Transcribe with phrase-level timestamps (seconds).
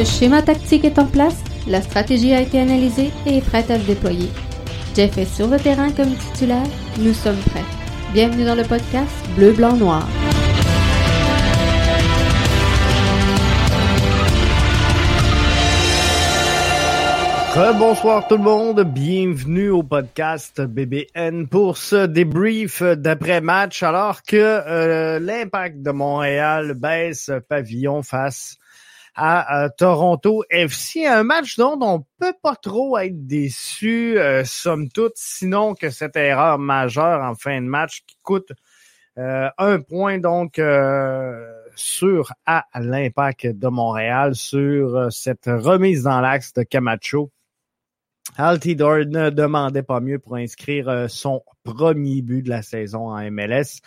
[0.00, 3.78] Le schéma tactique est en place, la stratégie a été analysée et est prête à
[3.78, 4.30] se déployer.
[4.96, 6.66] Jeff est sur le terrain comme titulaire,
[6.98, 7.66] nous sommes prêts.
[8.14, 10.08] Bienvenue dans le podcast Bleu, Blanc, Noir.
[17.78, 25.18] Bonsoir tout le monde, bienvenue au podcast BBN pour ce débrief d'après-match alors que euh,
[25.18, 28.59] l'impact de Montréal baisse pavillon face
[29.14, 31.06] à, Toronto FC.
[31.06, 36.16] Un match dont on peut pas trop être déçu, euh, somme toute, sinon que cette
[36.16, 38.52] erreur majeure en fin de match qui coûte
[39.18, 46.52] euh, un point donc euh, sur à l'impact de Montréal sur cette remise dans l'axe
[46.52, 47.30] de Camacho
[48.36, 53.80] Altidore ne demandait pas mieux pour inscrire son premier but de la saison en MLS.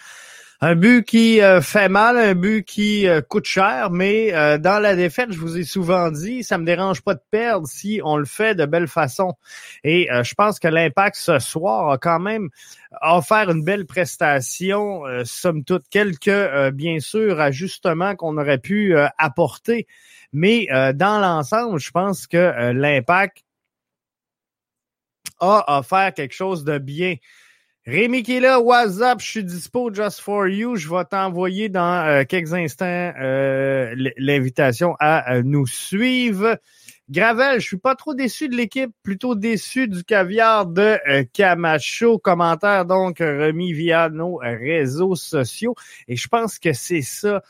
[0.66, 4.96] Un but qui euh, fait mal, un but qui euh, coûte cher, mais dans la
[4.96, 8.24] défaite, je vous ai souvent dit, ça me dérange pas de perdre si on le
[8.24, 9.34] fait de belle façon.
[9.84, 12.50] Et je pense que l'impact ce soir a quand même
[13.02, 19.86] offert une belle prestation, somme toute, quelques, bien sûr, ajustements qu'on aurait pu apporter.
[20.32, 23.44] Mais dans l'ensemble, je pense que l'impact
[25.42, 27.16] a offert quelque chose de bien.
[27.86, 30.78] Rémi qui est là, WhatsApp, je suis dispo just for you.
[30.78, 32.86] Je vais t'envoyer dans euh, quelques instants
[33.20, 36.58] euh, l'invitation à euh, nous suivre.
[37.10, 40.98] Gravel, je suis pas trop déçu de l'équipe, plutôt déçu du caviar de
[41.34, 42.20] Camacho.
[42.20, 45.76] Commentaire donc remis via nos réseaux sociaux.
[46.08, 47.44] Et je pense que c'est ça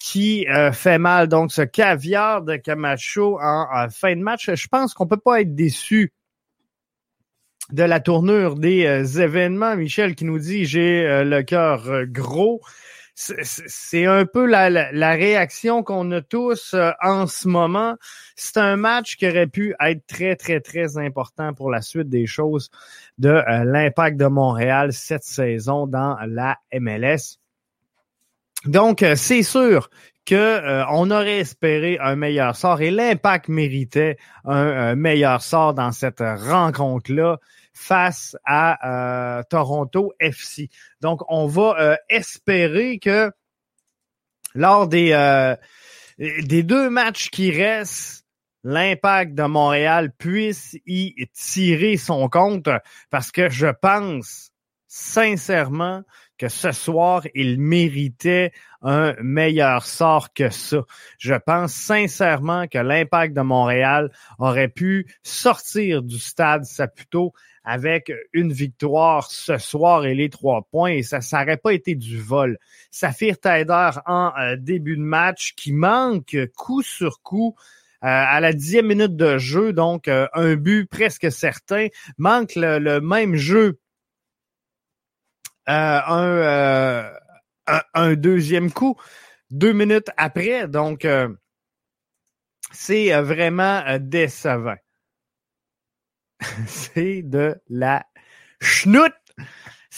[0.00, 1.28] qui fait mal.
[1.28, 5.54] Donc, ce caviar de Camacho en, fin de match, je pense qu'on peut pas être
[5.54, 6.12] déçu
[7.72, 9.76] de la tournure des euh, événements.
[9.76, 12.60] Michel qui nous dit j'ai euh, le cœur euh, gros.
[13.14, 17.96] C'est un peu la, la, réaction qu'on a tous en ce moment.
[18.36, 22.26] C'est un match qui aurait pu être très, très, très important pour la suite des
[22.26, 22.70] choses
[23.18, 27.40] de l'impact de Montréal cette saison dans la MLS.
[28.68, 29.90] Donc, c'est sûr
[30.26, 36.20] que on aurait espéré un meilleur sort et l'impact méritait un meilleur sort dans cette
[36.20, 37.38] rencontre-là
[37.78, 40.68] face à euh, Toronto FC.
[41.00, 43.30] Donc, on va euh, espérer que
[44.54, 45.54] lors des, euh,
[46.18, 48.26] des deux matchs qui restent,
[48.64, 52.68] l'impact de Montréal puisse y tirer son compte
[53.10, 54.50] parce que je pense
[54.88, 56.02] sincèrement
[56.38, 60.78] que ce soir, il méritait un meilleur sort que ça.
[61.18, 67.32] Je pense sincèrement que l'impact de Montréal aurait pu sortir du stade Saputo
[67.64, 72.18] avec une victoire ce soir et les trois points, et ça n'aurait pas été du
[72.18, 72.56] vol.
[72.90, 77.56] Saphir Taider en euh, début de match qui manque coup sur coup
[78.04, 83.00] euh, à la dixième minute de jeu, donc euh, un but presque certain, manque le,
[83.00, 83.80] même jeu.
[85.70, 87.12] Un,
[87.92, 88.96] un, deuxième coup,
[89.50, 91.06] deux minutes après, donc
[92.72, 94.76] c'est vraiment décevant.
[96.66, 98.06] c'est de la
[98.60, 99.12] schnout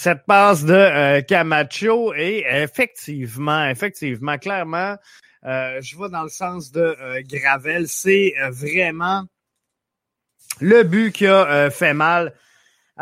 [0.00, 4.96] cette passe de euh, Camacho et effectivement, effectivement, clairement,
[5.44, 7.86] euh, je vais dans le sens de euh, Gravel.
[7.86, 9.24] C'est vraiment
[10.60, 12.34] le but qui a fait mal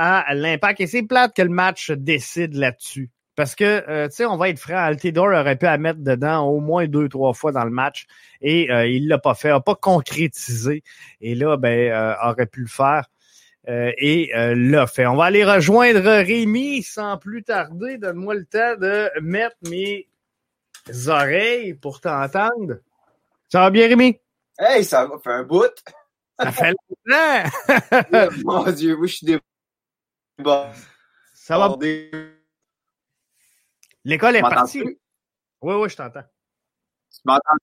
[0.00, 0.80] à l'impact.
[0.80, 3.10] Et c'est plate que le match décide là-dessus.
[3.36, 6.58] Parce que, tu sais, on va être franc, Altidore aurait pu la mettre dedans au
[6.58, 8.06] moins deux, trois fois dans le match
[8.40, 10.82] et il l'a pas fait, n'a pas concrétisé.
[11.20, 13.04] Et là, ben, aurait pu le faire.
[13.68, 15.06] Euh, et euh, l'a fait.
[15.06, 17.98] On va aller rejoindre Rémi sans plus tarder.
[17.98, 20.08] Donne-moi le temps de mettre mes
[21.06, 22.78] oreilles pour t'entendre.
[23.50, 24.18] Ça va bien, Rémi?
[24.58, 25.66] Hey, ça va, fait un bout.
[26.40, 26.74] Ça fait
[27.08, 28.30] longtemps!
[28.44, 29.26] Mon Dieu, oui, je suis
[30.38, 30.66] Bon.
[31.34, 31.76] Ça va.
[34.04, 34.82] L'école est partie.
[34.82, 36.24] Oui, oui, je t'entends.
[37.10, 37.56] Tu m'entends?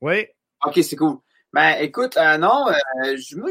[0.00, 0.26] Oui.
[0.64, 1.18] OK, c'est cool.
[1.52, 3.50] Ben, écoute, euh, non, euh, moi,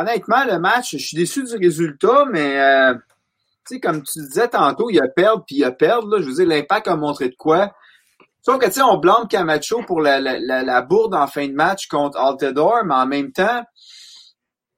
[0.00, 2.94] honnêtement, le match, je suis déçu du résultat, mais, euh,
[3.66, 6.08] tu sais, comme tu disais tantôt, il y a perdre, puis il y a perdre,
[6.08, 6.22] là.
[6.22, 7.74] Je veux dire, l'impact a montré de quoi.
[8.42, 11.52] Sauf que, tu sais, on blâme Camacho pour la, la, la, bourde en fin de
[11.52, 13.64] match contre Altador, mais en même temps,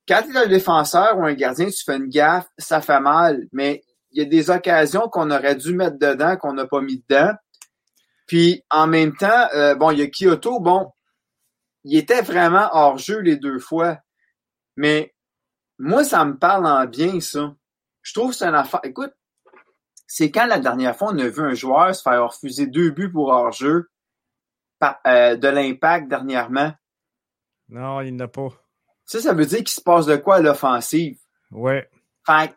[0.08, 3.46] quand tu es un défenseur ou un gardien, tu fais une gaffe, ça fait mal.
[3.52, 7.02] Mais il y a des occasions qu'on aurait dû mettre dedans, qu'on n'a pas mis
[7.08, 7.32] dedans.
[8.26, 10.92] Puis, en même temps, bon, il y a Kyoto, bon,
[11.84, 13.98] il était vraiment hors jeu les deux fois.
[14.76, 15.14] Mais
[15.78, 17.54] moi, ça me parle en bien, ça.
[18.02, 18.80] Je trouve que c'est une affaire.
[18.84, 19.12] Écoute,
[20.06, 23.10] c'est quand la dernière fois on a vu un joueur se faire refuser deux buts
[23.10, 23.88] pour hors-jeu
[25.06, 26.72] euh, de l'impact dernièrement?
[27.68, 28.48] Non, il n'a pas.
[29.12, 31.18] Ça, ça veut dire qu'il se passe de quoi à l'offensive.
[31.50, 31.86] Ouais.
[32.26, 32.54] Fait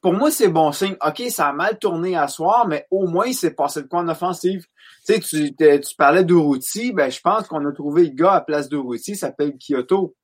[0.00, 0.96] pour moi, c'est bon signe.
[1.04, 4.00] OK, ça a mal tourné à soir, mais au moins, il s'est passé de quoi
[4.00, 4.64] en offensive.
[5.06, 8.40] Tu sais, tu, tu parlais d'Uruti, ben, je pense qu'on a trouvé le gars à
[8.40, 10.16] place d'Uruti, s'appelle Kyoto.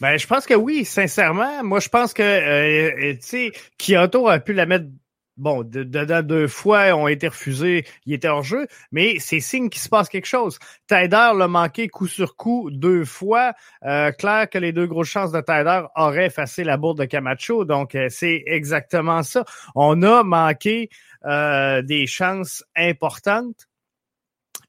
[0.00, 1.62] Ben, je pense que oui, sincèrement.
[1.62, 4.86] Moi, je pense que, euh, tu sais, Kyoto a pu la mettre
[5.36, 9.88] bon, deux fois ont été refusés, il était hors jeu, mais c'est signe qu'il se
[9.88, 10.58] passe quelque chose.
[10.88, 13.52] Tyder l'a manqué coup sur coup deux fois.
[13.84, 17.64] Euh, clair que les deux grosses chances de Tyder auraient effacé la bourde de Camacho,
[17.64, 19.44] donc euh, c'est exactement ça.
[19.74, 20.88] On a manqué
[21.24, 23.66] euh, des chances importantes.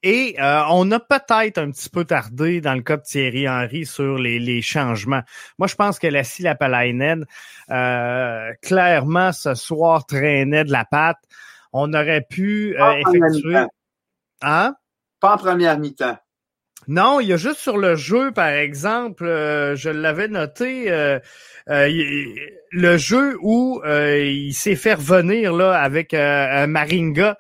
[0.03, 3.85] Et euh, on a peut-être un petit peu tardé dans le cas de Thierry Henry
[3.85, 5.23] sur les, les changements.
[5.57, 7.25] Moi, je pense que la Lapalainen,
[7.71, 11.17] euh, clairement, ce soir, traînait de la patte.
[11.73, 13.65] On aurait pu euh, effectuer...
[14.41, 14.75] Hein?
[15.19, 16.17] Pas en première mi-temps.
[16.87, 21.19] Non, il y a juste sur le jeu, par exemple, euh, je l'avais noté, euh,
[21.65, 27.39] le jeu où il s'est fait revenir là avec Maringa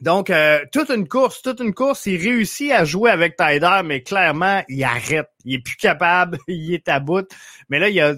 [0.00, 4.02] donc, euh, toute une course, toute une course, il réussit à jouer avec Tyder, mais
[4.02, 5.28] clairement, il arrête.
[5.44, 7.28] Il est plus capable, il est à bout.
[7.68, 8.14] Mais là, il y a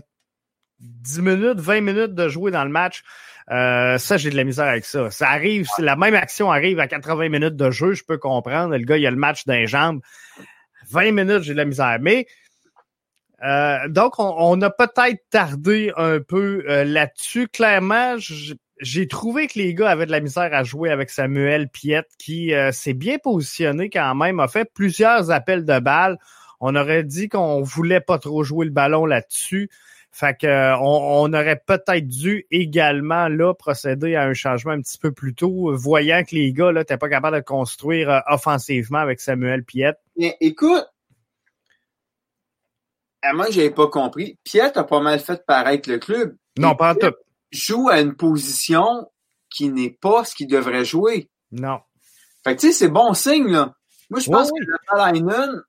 [0.80, 3.02] 10 minutes, 20 minutes de jouer dans le match.
[3.50, 5.10] Euh, ça, j'ai de la misère avec ça.
[5.10, 8.76] Ça arrive, la même action arrive à 80 minutes de jeu, je peux comprendre.
[8.76, 10.00] Le gars, il a le match d'un jambes.
[10.90, 11.98] 20 minutes, j'ai de la misère.
[12.00, 12.26] Mais
[13.42, 17.48] euh, donc, on, a peut-être tardé un peu là-dessus.
[17.48, 21.68] Clairement, je, j'ai trouvé que les gars avaient de la misère à jouer avec Samuel
[21.68, 26.18] Piette, qui euh, s'est bien positionné quand même, a fait plusieurs appels de balles.
[26.60, 29.70] On aurait dit qu'on voulait pas trop jouer le ballon là-dessus.
[30.12, 34.98] Fait que euh, on, aurait peut-être dû également là procéder à un changement un petit
[34.98, 38.98] peu plus tôt, voyant que les gars là n'étaient pas capables de construire euh, offensivement
[38.98, 39.98] avec Samuel Piette.
[40.16, 40.84] Mais écoute,
[43.34, 44.36] moi j'avais pas compris.
[44.42, 46.36] Piette a pas mal fait paraître le club.
[46.58, 47.14] Non, pas en tout
[47.50, 49.10] joue à une position
[49.50, 51.30] qui n'est pas ce qu'il devrait jouer.
[51.50, 51.80] Non.
[52.44, 53.74] Fait que tu sais, c'est bon signe, là.
[54.08, 55.62] Moi, je pense que le Palainen,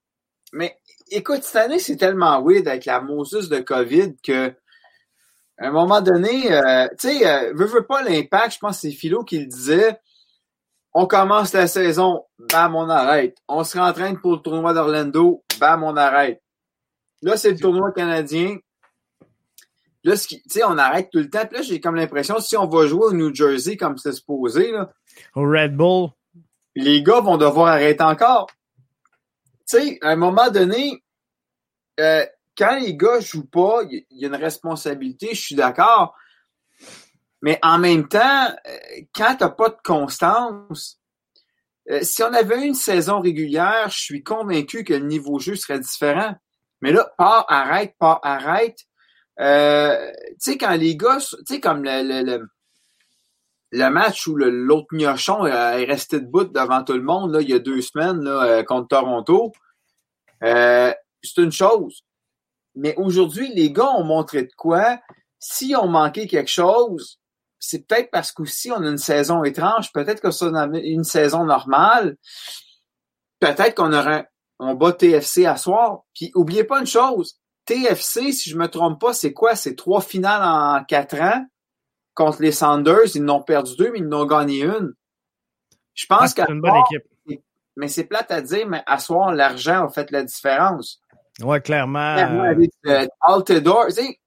[0.54, 0.78] mais
[1.12, 4.54] écoute, cette année, c'est tellement weird avec la Moses de COVID que
[5.62, 8.92] à un moment donné, euh, tu sais, euh, veux, pas l'impact, je pense que c'est
[8.92, 10.00] Philo qui le disait.
[10.94, 13.38] On commence la saison, bam, on arrête.
[13.48, 16.42] On se rentraîne pour le tournoi d'Orlando, bam, on arrête.
[17.22, 18.58] Là, c'est le tournoi canadien,
[20.04, 21.46] Là, tu sais, on arrête tout le temps.
[21.46, 24.72] Puis là, j'ai comme l'impression, si on va jouer au New Jersey comme c'est supposé,
[24.72, 24.92] là,
[25.36, 26.10] au Red Bull,
[26.76, 28.48] les gars vont devoir arrêter encore.
[29.70, 31.04] Tu sais, à un moment donné,
[32.00, 32.26] euh,
[32.58, 36.16] quand les gars jouent pas, il y, a une responsabilité, je suis d'accord.
[37.42, 38.78] Mais en même temps, euh,
[39.14, 41.00] quand t'as pas de constance,
[41.90, 45.80] euh, si on avait une saison régulière, je suis convaincu que le niveau jeu serait
[45.80, 46.36] différent.
[46.82, 48.80] Mais là, pas arrête, pas arrête.
[49.42, 52.48] Euh, tu sais, quand les gars, tu sais, comme le, le,
[53.72, 57.54] le, match où l'autre miochon est resté debout devant tout le monde, là, il y
[57.54, 59.52] a deux semaines, là, euh, contre Toronto,
[60.44, 60.94] euh,
[61.24, 62.04] c'est une chose.
[62.76, 65.00] Mais aujourd'hui, les gars ont montré de quoi.
[65.40, 67.20] Si on manqué quelque chose,
[67.60, 69.92] c'est peut-être parce qu'aussi on a une saison étrange.
[69.92, 72.16] Peut-être que ça une saison normale.
[73.40, 74.28] Peut-être qu'on aurait
[74.60, 76.04] on bat TFC à soir.
[76.14, 79.56] Puis oubliez pas une chose, TFC, si je me trompe pas, c'est quoi?
[79.56, 81.46] C'est trois finales en quatre ans
[82.14, 83.16] contre les Sanders.
[83.16, 84.94] Ils n'ont perdu deux, mais ils n'ont gagné une.
[85.94, 86.42] Je pense que.
[86.46, 87.04] C'est une bonne équipe.
[87.78, 91.02] Mais c'est plate à dire, mais à soir, l'argent a fait la différence.
[91.42, 92.16] Oui, clairement.
[92.16, 94.20] clairement avec, euh, Altidore, tu sais,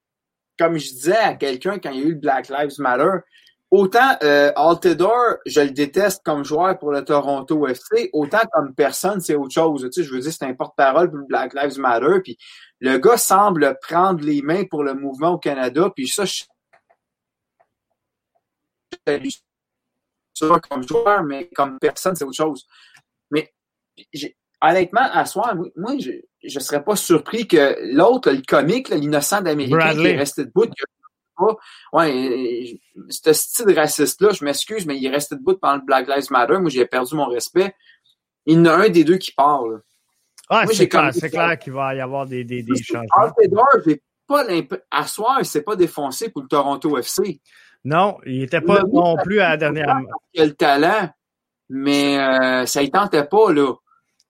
[0.59, 3.19] comme je disais à quelqu'un quand il y a eu le Black Lives Matter,
[3.71, 9.21] autant euh, Altidore, je le déteste comme joueur pour le Toronto FC, autant comme personne,
[9.21, 9.89] c'est autre chose.
[9.93, 12.39] Tu sais, je veux dire, c'est un porte-parole pour le Black Lives Matter, puis
[12.85, 16.45] le gars semble prendre les mains pour le mouvement au Canada, puis ça, je
[20.35, 22.67] ça comme joueur, mais comme personne, c'est autre chose.
[23.31, 23.55] Mais
[24.61, 26.11] honnêtement, à soir, moi, je
[26.43, 30.67] ne serais pas surpris que l'autre, le comique, l'innocent d'Américain qui est resté debout,
[31.37, 31.57] pas.
[31.93, 36.31] Ouais, ce style raciste-là, je m'excuse, mais il est resté debout pendant le Black Lives
[36.31, 36.59] Matter.
[36.59, 37.75] Moi, j'ai perdu mon respect.
[38.45, 39.83] Il y en a un des deux qui parle.
[40.51, 43.07] Ah, c'est clair, c'est clair qu'il va y avoir des, des, des changements.
[43.87, 44.45] j'ai pas
[44.91, 47.41] À soir, il s'est pas défoncé pour le Toronto FC.
[47.85, 49.97] Non, il n'était pas non plus à la dernière.
[50.33, 51.11] Il a le talent,
[51.69, 53.75] mais euh, ça ne tentait pas, là.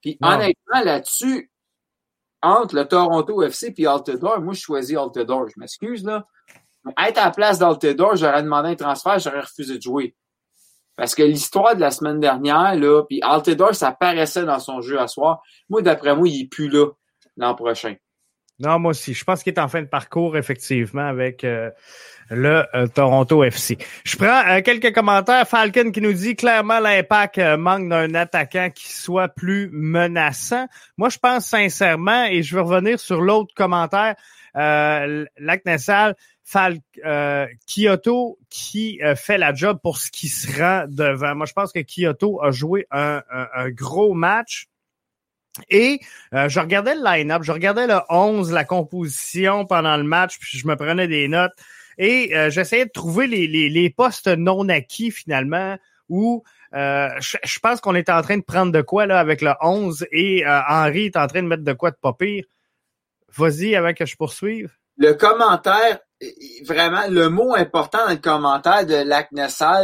[0.01, 1.51] Puis honnêtement, là-dessus,
[2.43, 5.49] entre le Toronto FC et Altidore, moi, je choisis Altidore.
[5.49, 6.27] Je m'excuse, là.
[6.85, 10.15] Mais être à la place d'Altidore, j'aurais demandé un transfert, j'aurais refusé de jouer.
[10.97, 15.01] Parce que l'histoire de la semaine dernière, là, puis Altidore, ça paraissait dans son jeu
[15.01, 15.43] à soir.
[15.69, 16.87] Moi, d'après moi, il est plus là.
[17.37, 17.95] l'an prochain.
[18.61, 19.15] Non, moi aussi.
[19.15, 21.71] Je pense qu'il est en fin de parcours, effectivement, avec euh,
[22.31, 23.79] le euh, Toronto FC.
[24.05, 25.49] Je prends euh, quelques commentaires.
[25.49, 30.67] Falcon qui nous dit clairement l'impact manque d'un attaquant qui soit plus menaçant.
[30.97, 34.15] Moi, je pense sincèrement, et je vais revenir sur l'autre commentaire,
[34.57, 35.25] euh,
[36.47, 36.79] Fal
[37.67, 41.35] Kyoto qui fait la job pour ce qui se rend devant.
[41.35, 44.69] Moi, je pense que Kyoto a joué un, un gros match.
[45.71, 46.01] Et
[46.35, 50.59] euh, je regardais le line-up, je regardais le 11, la composition pendant le match, puis
[50.59, 51.53] je me prenais des notes.
[51.97, 55.77] Et euh, j'essayais de trouver les, les, postes non acquis finalement
[56.09, 56.43] où
[56.75, 60.07] euh, je, pense qu'on est en train de prendre de quoi là avec le 11
[60.11, 62.45] et Henri est en train de mettre de quoi de pas pire.
[63.37, 64.71] Vas-y avant que je poursuive.
[64.97, 65.99] Le commentaire,
[66.65, 69.31] vraiment, le mot important dans le commentaire de Lac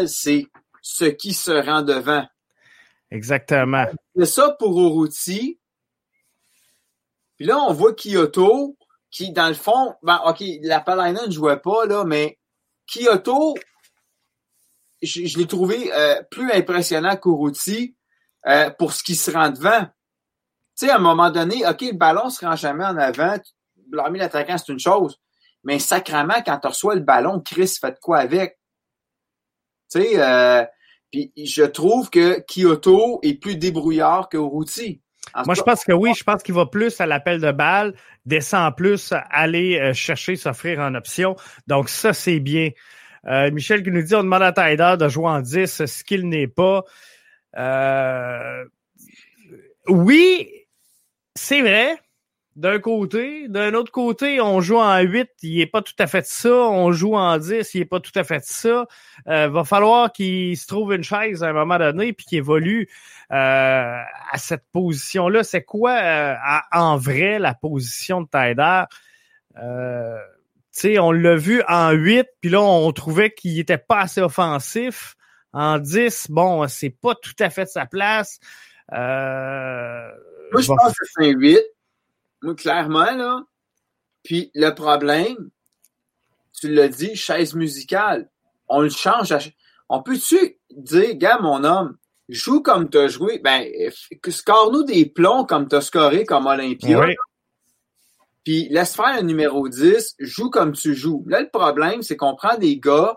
[0.07, 0.47] c'est
[0.83, 2.25] ce qui se rend devant.
[3.11, 3.87] Exactement.
[4.17, 5.59] C'est ça pour Uruti.
[7.37, 8.77] Puis là, on voit Kyoto,
[9.11, 12.39] qui, dans le fond, ben, OK, la Palina ne jouait pas, là, mais
[12.87, 13.57] Kyoto,
[15.03, 17.97] je, l'ai trouvé euh, plus impressionnant qu'Uruti
[18.47, 19.87] euh, pour ce qui se rend devant.
[20.81, 23.37] Tu sais, à un moment donné, OK, le ballon se rend jamais en avant.
[23.89, 25.21] Blâmer l'attaquant, c'est une chose.
[25.63, 28.59] Mais sacrement, quand tu reçois le ballon, Chris fait quoi avec?
[29.93, 30.65] Tu sais, euh,
[31.13, 35.03] puis je trouve que Kyoto est plus débrouillard que Uruti.
[35.45, 37.95] Moi, je pense que oui, je pense qu'il va plus à l'appel de balle,
[38.25, 41.37] descend plus, aller euh, chercher, s'offrir en option.
[41.67, 42.71] Donc, ça, c'est bien.
[43.27, 46.27] Euh, Michel qui nous dit on demande à Tyder de jouer en 10, ce qu'il
[46.27, 46.85] n'est pas.
[47.59, 48.65] Euh,
[49.89, 50.60] oui,
[51.35, 51.99] c'est vrai
[52.57, 53.49] d'un côté.
[53.49, 56.51] D'un autre côté, on joue en 8, il est pas tout à fait ça.
[56.51, 58.87] On joue en 10, il est pas tout à fait ça.
[59.29, 62.89] Euh, va falloir qu'il se trouve une chaise à un moment donné puis qu'il évolue
[63.33, 63.35] euh,
[64.33, 65.43] à cette position-là.
[65.43, 66.35] C'est quoi euh,
[66.73, 68.85] en vrai la position de Taider?
[69.57, 70.19] Euh,
[70.99, 75.17] on l'a vu en 8, puis là, on trouvait qu'il était pas assez offensif.
[75.53, 78.39] En 10, bon, c'est pas tout à fait sa place.
[78.93, 80.11] Euh,
[80.53, 81.61] Moi, je pense que c'est un 8
[82.43, 83.45] moi, clairement, là.
[84.23, 85.51] Puis le problème,
[86.59, 88.31] tu l'as dit, chaise musicale.
[88.69, 89.35] On le change.
[89.89, 91.97] On peut-tu dire, gars, mon homme,
[92.29, 93.67] joue comme tu as joué, ben,
[94.29, 97.07] score-nous des plombs comme tu as scoré comme Olympia.
[98.45, 101.25] Puis laisse faire le numéro 10, joue comme tu joues.
[101.27, 103.17] Là, le problème, c'est qu'on prend des gars,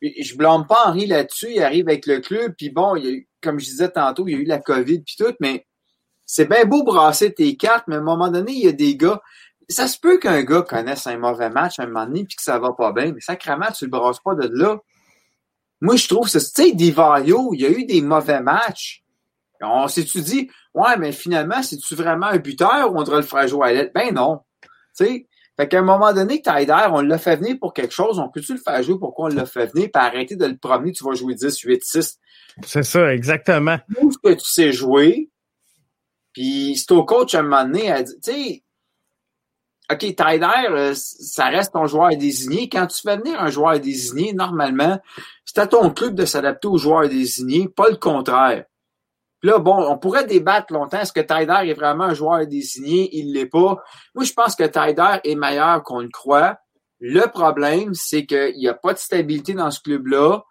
[0.00, 3.10] je blâme pas Henri là-dessus, il arrive avec le club, puis bon, il y a
[3.10, 5.67] eu, comme je disais tantôt, il y a eu la COVID puis tout, mais
[6.28, 8.96] c'est bien beau brasser tes cartes, mais à un moment donné, il y a des
[8.96, 9.22] gars.
[9.70, 12.42] Ça se peut qu'un gars connaisse un mauvais match à un moment donné puis que
[12.42, 14.78] ça va pas bien, mais sacrément, tu le brasses pas de là.
[15.80, 19.02] Moi, je trouve que, tu sais, Divario, il y a eu des mauvais matchs.
[19.62, 23.48] On s'est-tu dit, ouais, mais finalement, c'est-tu vraiment un buteur ou on devrait le faire
[23.48, 23.92] jouer à l'aide?
[23.94, 24.40] Ben non.
[24.62, 24.68] Tu
[25.06, 28.28] sais, fait qu'à un moment donné, Tyder, on l'a fait venir pour quelque chose, on
[28.28, 31.04] peut-tu le faire jouer pourquoi on l'a fait venir, puis arrêter de le promener, tu
[31.04, 32.18] vas jouer 10, 8, 6.
[32.66, 33.78] C'est ça, exactement.
[33.98, 35.30] Tout ce que tu sais jouer,
[36.38, 38.62] puis c'est au coach à un moment donné à dire, tu sais,
[39.90, 42.68] OK, Tyler, euh, ça reste ton joueur désigné.
[42.68, 45.00] Quand tu fais venir un joueur désigné, normalement,
[45.44, 48.66] c'est à ton club de s'adapter au joueur désigné, pas le contraire.
[49.40, 51.00] Puis là, bon, on pourrait débattre longtemps.
[51.00, 53.08] Est-ce que Tyler est vraiment un joueur désigné?
[53.18, 53.82] Il l'est pas.
[54.14, 56.56] Moi, je pense que Tyler est meilleur qu'on le croit.
[57.00, 60.44] Le problème, c'est qu'il n'y a pas de stabilité dans ce club-là.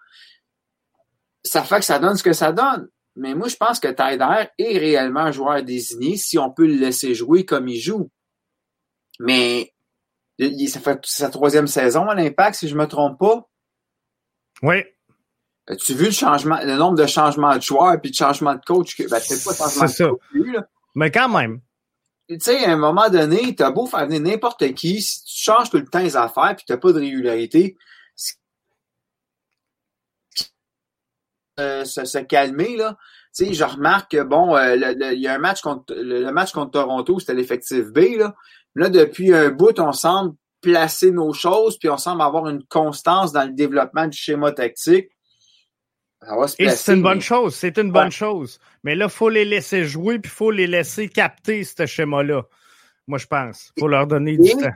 [1.46, 2.89] Ça fait que ça donne ce que ça donne.
[3.17, 6.75] Mais moi, je pense que Tyder est réellement un joueur désigné si on peut le
[6.75, 8.12] laisser jouer comme il joue.
[9.19, 9.74] Mais
[10.67, 13.50] ça fait sa troisième saison à l'Impact, si je ne me trompe pas.
[14.62, 14.83] Oui.
[15.67, 18.95] As-tu vu le changement, le nombre de changements de joueurs puis de changements de coach?
[18.95, 20.07] Que, ben, c'est pas changement de ça.
[20.07, 20.63] coach.
[20.93, 21.62] Mais quand même.
[22.29, 25.69] Tu sais, à un moment donné, t'as beau faire venir n'importe qui, si tu changes
[25.69, 27.77] tout le temps les affaires puis t'as pas de régularité,
[31.58, 32.98] se, calmer, là.
[33.36, 36.52] Tu sais, je remarque que, bon, euh, il y a un match contre, le, match
[36.52, 38.36] contre Toronto, c'était l'effectif B, là.
[38.76, 43.32] Là, depuis un bout, on semble placer nos choses, puis on semble avoir une constance
[43.32, 45.10] dans le développement du schéma tactique.
[46.58, 48.60] Et c'est une bonne chose, c'est une bonne chose.
[48.84, 52.44] Mais là, il faut les laisser jouer, puis il faut les laisser capter ce schéma-là.
[53.08, 53.72] Moi, je pense.
[53.78, 54.74] Il faut leur donner du temps.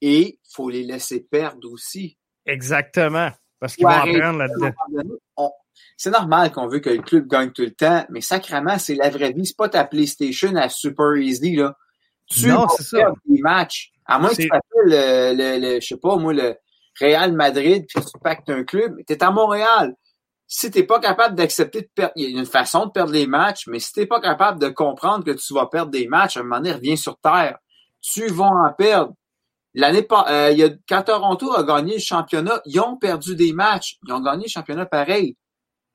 [0.00, 2.16] Et il faut les laisser perdre aussi.
[2.46, 3.30] Exactement.
[3.60, 4.72] Parce qu'ils vont apprendre là-dedans
[5.96, 9.10] c'est normal qu'on veut que le club gagne tout le temps, mais sacrément, c'est la
[9.10, 9.46] vraie vie.
[9.46, 11.76] C'est pas ta PlayStation à Super Easy, là.
[12.26, 13.12] Tu non, c'est ça.
[13.26, 13.92] des matchs.
[14.06, 16.56] À moins que tu fasses le, le, je sais pas, moi, le
[16.98, 19.94] Real Madrid, puis tu pactes un club, t'es à Montréal.
[20.46, 23.26] si t'es pas capable d'accepter de perdre, il y a une façon de perdre les
[23.26, 26.40] matchs, mais si t'es pas capable de comprendre que tu vas perdre des matchs, à
[26.40, 27.58] un moment donné, reviens sur terre.
[28.00, 29.14] Tu vas en perdre.
[29.74, 33.52] L'année euh, il y a, quand Toronto a gagné le championnat, ils ont perdu des
[33.52, 33.98] matchs.
[34.06, 35.36] Ils ont gagné le championnat pareil.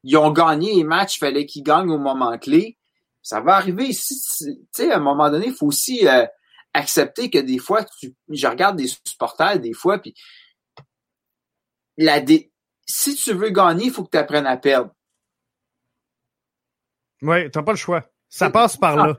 [0.08, 2.78] Ils ont gagné les matchs, il fallait qu'ils gagnent au moment clé.
[3.24, 3.90] Ça va arriver.
[3.90, 4.16] Tu
[4.72, 6.28] sais, à un moment donné, il faut aussi euh,
[6.74, 10.14] accepter que des fois, tu, je regarde des supporters des fois, puis
[11.98, 12.52] la dé,
[12.86, 14.92] si tu veux gagner, il faut que tu apprennes à perdre.
[17.24, 18.04] Oui, tu n'as pas le choix.
[18.30, 19.16] Ça passe par là.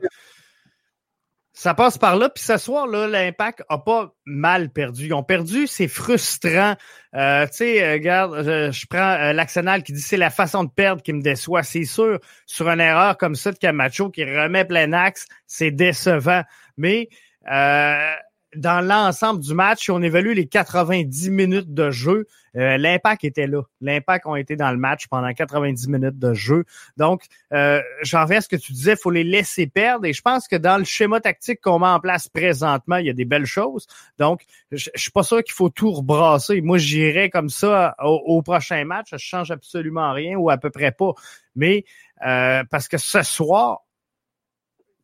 [1.59, 5.07] Ça passe par là, puis ce soir-là, l'Impact a pas mal perdu.
[5.07, 6.75] Ils ont perdu, c'est frustrant.
[7.15, 10.69] Euh, tu sais, euh, regarde, je, prends euh, l'Axonal qui dit c'est la façon de
[10.69, 11.63] perdre qui me déçoit.
[11.63, 16.43] C'est sûr, sur une erreur comme ça de Camacho qui remet plein axe, c'est décevant.
[16.77, 17.09] Mais
[17.51, 18.13] euh,
[18.55, 23.61] dans l'ensemble du match, on évalue les 90 minutes de jeu, euh, l'impact était là.
[23.81, 26.63] L'impact ont été dans le match pendant 90 minutes de jeu.
[26.95, 27.23] Donc,
[27.53, 30.05] euh, j'en reviens à ce que tu disais, faut les laisser perdre.
[30.05, 33.09] Et je pense que dans le schéma tactique qu'on met en place présentement, il y
[33.09, 33.85] a des belles choses.
[34.17, 36.61] Donc, je, suis pas sûr qu'il faut tout rebrasser.
[36.61, 39.09] Moi, j'irai comme ça au, prochain match.
[39.11, 41.13] Je change absolument rien ou à peu près pas.
[41.55, 41.83] Mais
[42.25, 43.81] euh, parce que ce soir,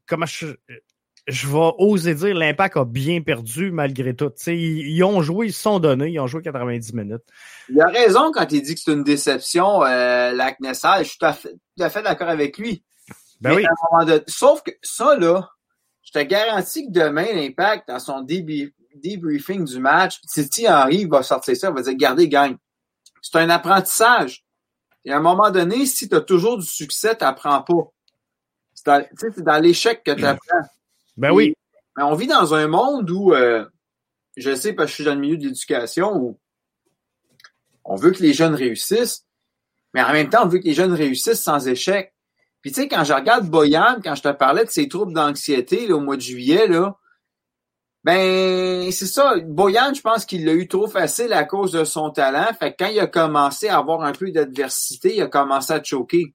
[0.08, 0.48] comment je,
[1.28, 4.32] je vais oser dire l'impact a bien perdu malgré tout.
[4.48, 7.24] Ils, ils, ont joué, ils se sont donnés, ils ont joué 90 minutes.
[7.70, 11.26] Il a raison quand il dit que c'est une déception, euh, la Je suis tout
[11.26, 12.84] à fait, fait d'accord avec lui.
[13.40, 13.66] Ben oui.
[14.28, 15.50] Sauf que ça, là,
[16.02, 21.56] je te garantis que demain, l'impact, dans son debriefing du match, Titi Henry va sortir
[21.56, 22.58] ça, il va dire Gardez, gagne.
[23.22, 24.46] C'est un apprentissage.
[25.06, 27.92] Et à un moment donné, si tu as toujours du succès, tu n'apprends pas.
[28.74, 29.06] C'est dans,
[29.38, 30.62] dans l'échec que tu apprends.
[31.18, 31.54] Ben oui.
[31.98, 33.66] Mais on vit dans un monde où, euh,
[34.36, 36.40] je sais parce que je suis dans le milieu de l'éducation, où
[37.84, 39.26] on veut que les jeunes réussissent,
[39.94, 42.14] mais en même temps, on veut que les jeunes réussissent sans échec.
[42.62, 45.92] Puis tu sais, quand je regarde Boyan, quand je te parlais de ses troubles d'anxiété
[45.92, 46.98] au mois de juillet, là,
[48.04, 49.36] ben c'est ça.
[49.46, 52.48] Boyan, je pense qu'il l'a eu trop facile à cause de son talent.
[52.60, 55.84] Fait que quand il a commencé à avoir un peu d'adversité, il a commencé à
[55.84, 56.34] choquer.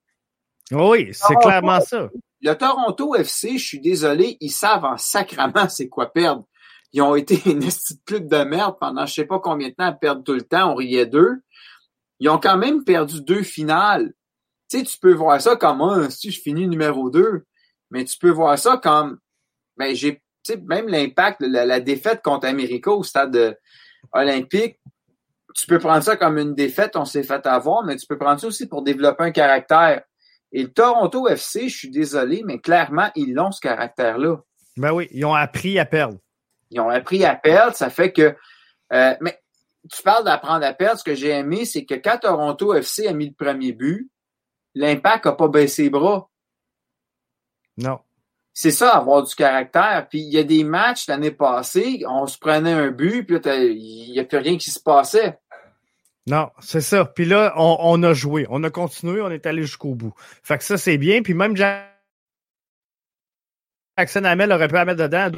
[0.70, 2.08] Oui, c'est ah, clairement ça.
[2.40, 6.44] Le Toronto FC, je suis désolé, ils savent en sacrament c'est quoi perdre.
[6.92, 9.86] Ils ont été une petite pute de merde pendant je sais pas combien de temps
[9.86, 11.42] à perdre tout le temps, on riait d'eux.
[12.20, 14.12] Ils ont quand même perdu deux finales.
[14.70, 17.44] Tu sais, tu peux voir ça comme un, si je finis numéro deux,
[17.90, 19.18] mais tu peux voir ça comme
[19.76, 23.58] ben j'ai tu sais, même l'impact, la, la, défaite contre America au stade
[24.12, 24.78] olympique,
[25.54, 28.40] tu peux prendre ça comme une défaite, on s'est fait avoir, mais tu peux prendre
[28.40, 30.02] ça aussi pour développer un caractère.
[30.52, 34.38] Et le Toronto FC, je suis désolé, mais clairement, ils l'ont ce caractère-là.
[34.76, 36.18] Ben oui, ils ont appris à perdre.
[36.70, 38.36] Ils ont appris à perdre, ça fait que.
[38.92, 39.38] Euh, mais
[39.90, 40.98] tu parles d'apprendre à perdre.
[40.98, 44.10] Ce que j'ai aimé, c'est que quand Toronto FC a mis le premier but,
[44.74, 46.30] l'impact n'a pas baissé les bras.
[47.76, 48.00] Non.
[48.52, 50.06] C'est ça, avoir du caractère.
[50.10, 54.12] Puis il y a des matchs l'année passée, on se prenait un but, puis il
[54.12, 55.38] n'y a plus rien qui se passait.
[56.28, 57.06] Non, c'est ça.
[57.06, 60.12] Puis là, on, a joué, on a continué, on est allé jusqu'au bout.
[60.42, 61.22] Fait que ça, c'est bien.
[61.22, 61.84] Puis même Jackson
[64.24, 65.30] Hamel aurait pu la mettre dedans.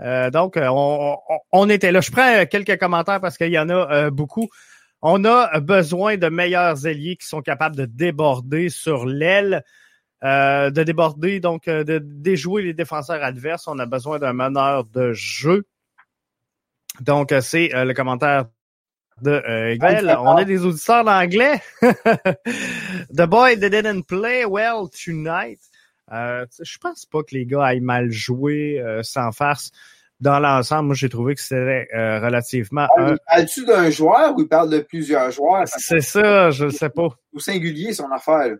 [0.00, 0.68] Euh, donc, euh,
[1.52, 2.00] on, était là.
[2.00, 4.48] Je prends euh, quelques commentaires parce qu'il y en a beaucoup.
[5.02, 9.64] On a besoin de meilleurs ailiers qui sont capables de déborder sur l'aile,
[10.22, 13.66] de déborder, donc de déjouer les défenseurs adverses.
[13.66, 15.66] On a besoin d'un meneur de jeu.
[17.00, 18.46] Donc, c'est le commentaire
[19.22, 21.60] de euh, On a des auditeurs d'anglais.
[21.82, 25.60] The boy that didn't play well tonight.
[26.12, 29.70] Euh, je pense pas que les gars aillent mal jouer euh, sans farce.
[30.20, 32.88] Dans l'ensemble, moi, j'ai trouvé que c'était relativement.
[32.96, 35.62] Ah, Parles-tu d'un joueur ou il parle de plusieurs joueurs?
[35.68, 37.08] C'est ça, je ne sais pas.
[37.32, 38.56] Au singulier, son affaire.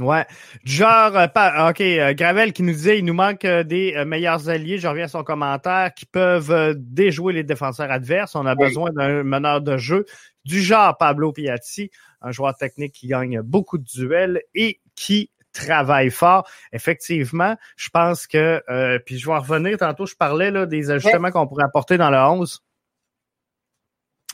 [0.00, 0.24] Ouais.
[0.62, 4.78] Genre, euh, OK, euh, Gravel qui nous disait il nous manque euh, des meilleurs alliés.
[4.78, 8.36] Je reviens à son commentaire qui peuvent déjouer les défenseurs adverses.
[8.36, 10.06] On a besoin d'un meneur de jeu
[10.44, 11.90] du genre Pablo Piatti,
[12.22, 16.48] un joueur technique qui gagne beaucoup de duels et qui travaille fort.
[16.72, 18.62] Effectivement, je pense que,
[19.04, 22.10] puis je vais en revenir tantôt, je parlais là, des ajustements qu'on pourrait apporter dans
[22.10, 22.62] le 11.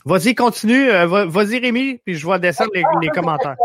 [0.05, 0.90] Vas-y, continue.
[0.90, 3.57] Vas-y, Rémi, puis je vais descendre les commentaires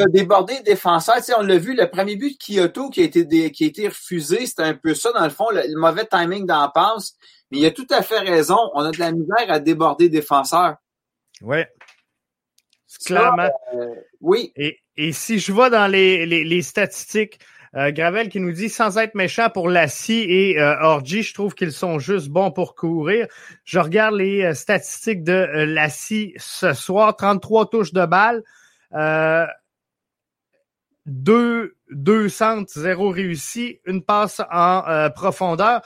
[0.00, 1.16] a débordé défenseur.
[1.24, 3.88] Tu on l'a vu, le premier but de Kyoto qui a été, qui a été
[3.88, 7.14] refusé, c'était un peu ça, dans le fond, le, mauvais timing d'en passe.
[7.50, 8.58] Mais il a tout à fait raison.
[8.74, 10.76] On a de la misère à déborder défenseur.
[11.42, 11.58] Oui.
[13.04, 13.50] Clairement.
[13.74, 14.52] Euh, oui.
[14.56, 17.38] Et, et, si je vois dans les, les, les statistiques,
[17.76, 21.54] euh, Gravel qui nous dit sans être méchant pour Lassie et euh, Orgy, je trouve
[21.54, 23.26] qu'ils sont juste bons pour courir.
[23.64, 28.42] Je regarde les euh, statistiques de Lassie ce soir, 33 touches de balle.
[31.06, 35.82] Deux, deux centres, zéro réussi, une passe en euh, profondeur,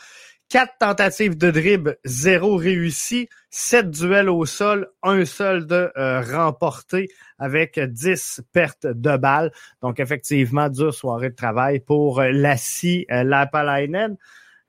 [0.49, 7.09] quatre tentatives de dribble, zéro réussi, sept duels au sol, un seul de euh, remporté
[7.39, 9.53] avec dix pertes de balles.
[9.83, 14.17] Donc effectivement, dure soirée de travail pour Lassie Lapalainen.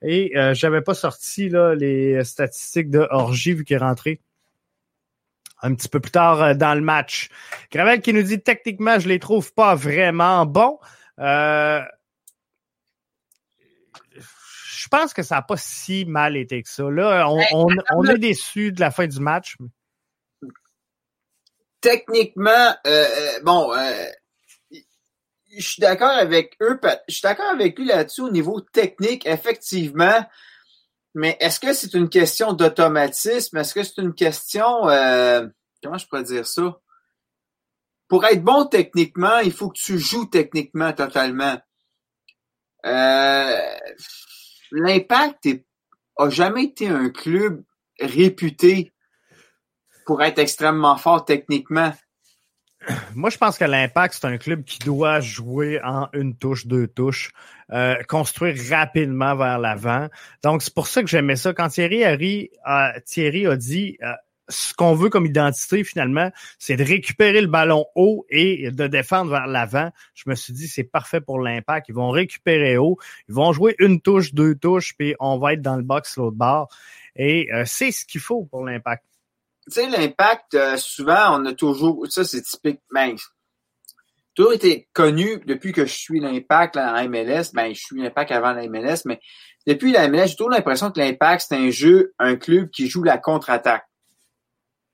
[0.02, 4.20] Et euh, j'avais pas sorti là, les statistiques de Orgy vu qu'il est rentré
[5.62, 7.30] un petit peu plus tard euh, dans le match.
[7.70, 10.78] Gravel qui nous dit techniquement, je les trouve pas vraiment bons.
[11.18, 11.80] Euh,
[14.14, 16.90] je pense que ça n'a pas si mal été que ça.
[16.90, 19.56] Là, on, on, est déçu de la fin du match.
[21.80, 23.72] Techniquement, euh, bon,
[25.56, 26.78] je suis d'accord avec eux.
[27.08, 30.24] Je suis d'accord avec lui là-dessus au niveau technique, effectivement.
[31.14, 33.56] Mais est-ce que c'est une question d'automatisme?
[33.58, 35.46] Est-ce que c'est une question euh,
[35.82, 36.78] comment je pourrais dire ça?
[38.08, 41.58] Pour être bon techniquement, il faut que tu joues techniquement totalement.
[42.84, 43.60] Euh,
[44.72, 45.48] L'impact
[46.16, 47.62] a jamais été un club
[48.00, 48.92] réputé
[50.06, 51.92] pour être extrêmement fort techniquement.
[53.14, 56.88] Moi, je pense que l'Impact, c'est un club qui doit jouer en une touche, deux
[56.88, 57.32] touches,
[57.72, 60.08] euh, construire rapidement vers l'avant.
[60.42, 61.52] Donc, c'est pour ça que j'aimais ça.
[61.52, 62.50] Quand Thierry,
[63.06, 64.12] Thierry a dit euh,
[64.48, 69.30] ce qu'on veut comme identité, finalement, c'est de récupérer le ballon haut et de défendre
[69.30, 69.90] vers l'avant.
[70.14, 71.88] Je me suis dit, c'est parfait pour l'Impact.
[71.88, 75.62] Ils vont récupérer haut, ils vont jouer une touche, deux touches, puis on va être
[75.62, 76.68] dans le box l'autre bord.
[77.16, 79.04] Et euh, c'est ce qu'il faut pour l'Impact
[79.72, 83.16] sais, l'impact, euh, souvent, on a toujours, ça c'est typique, ben,
[84.34, 88.52] toujours été connu depuis que je suis l'impact en MLS, ben, je suis l'impact avant
[88.52, 89.20] la MLS, mais
[89.66, 93.02] depuis la MLS, j'ai toujours l'impression que l'impact, c'est un jeu, un club qui joue
[93.02, 93.86] la contre-attaque.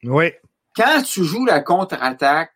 [0.05, 0.33] Oui.
[0.77, 2.53] Quand tu joues la contre-attaque,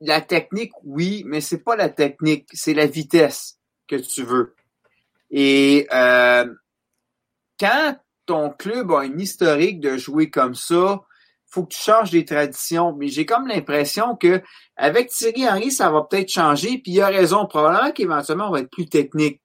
[0.00, 4.54] la technique, oui, mais c'est pas la technique, c'est la vitesse que tu veux.
[5.30, 6.46] Et euh,
[7.58, 7.96] quand
[8.30, 11.00] ton club a une historique de jouer comme ça,
[11.46, 12.94] faut que tu changes des traditions.
[12.96, 14.40] Mais j'ai comme l'impression que
[14.76, 16.78] avec Thierry Henry, ça va peut-être changer.
[16.78, 19.42] Puis il a raison, probablement qu'éventuellement on va être plus technique.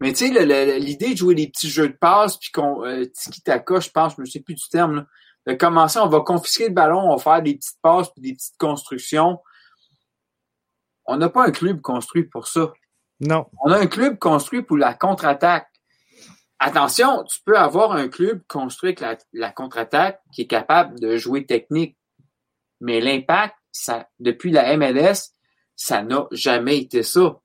[0.00, 3.80] Mais tu sais, l'idée de jouer des petits jeux de passe, puis qu'on euh, tiki-taka,
[3.80, 5.04] je pense, je ne sais plus du terme,
[5.48, 8.34] de commencer, on va confisquer le ballon, on va faire des petites passes, puis des
[8.34, 9.40] petites constructions.
[11.06, 12.72] On n'a pas un club construit pour ça.
[13.18, 13.46] Non.
[13.64, 15.66] On a un club construit pour la contre-attaque.
[16.64, 21.44] Attention, tu peux avoir un club construit avec la, contre-attaque qui est capable de jouer
[21.44, 21.96] technique.
[22.80, 25.32] Mais l'impact, ça, depuis la MLS,
[25.74, 27.40] ça n'a jamais été ça.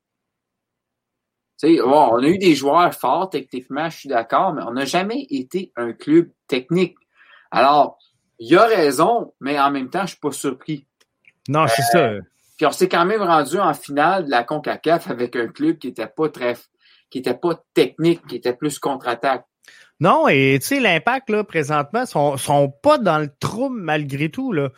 [1.63, 5.71] On a eu des joueurs forts techniquement, je suis d'accord, mais on n'a jamais été
[5.75, 6.95] un club technique.
[7.49, 7.97] Alors,
[8.37, 10.85] il a raison, mais en même temps, je suis pas surpris.
[11.49, 12.25] Non, c'est euh, ça.
[12.57, 15.87] Puis on s'est quand même rendu en finale de la CONCACAF avec un club qui
[15.87, 16.55] était pas très
[17.09, 19.45] qui était pas technique, qui était plus contre-attaque.
[19.99, 24.53] Non, et tu sais, l'impact, là, présentement, sont, sont pas dans le trou malgré tout,
[24.53, 24.69] là.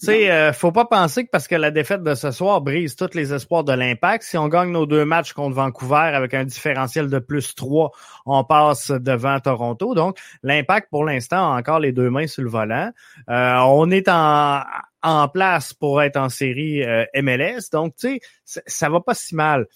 [0.00, 2.96] Tu sais, euh, faut pas penser que parce que la défaite de ce soir brise
[2.96, 4.24] tous les espoirs de l'impact.
[4.24, 7.92] Si on gagne nos deux matchs contre Vancouver avec un différentiel de plus 3,
[8.26, 9.94] on passe devant Toronto.
[9.94, 12.90] Donc, l'impact, pour l'instant, a encore les deux mains sur le volant.
[13.30, 14.60] Euh, on est en,
[15.02, 17.70] en place pour être en série euh, MLS.
[17.72, 19.66] Donc, tu sais, ça va pas si mal.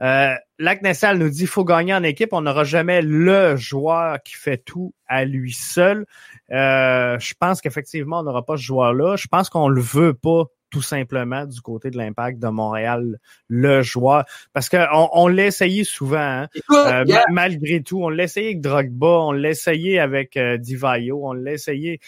[0.00, 2.32] Euh, Lac Nessal nous dit faut gagner en équipe.
[2.32, 6.06] On n'aura jamais le joueur qui fait tout à lui seul.
[6.50, 9.16] Euh, je pense qu'effectivement, on n'aura pas ce joueur-là.
[9.16, 13.82] Je pense qu'on le veut pas tout simplement du côté de l'impact de Montréal, le
[13.82, 14.24] joueur.
[14.54, 16.48] Parce qu'on on, l'a essayé souvent, hein.
[16.72, 18.02] euh, malgré tout.
[18.02, 22.00] On l'a essayé avec Drogba, on l'a essayé avec euh, Divayo, on l'a essayé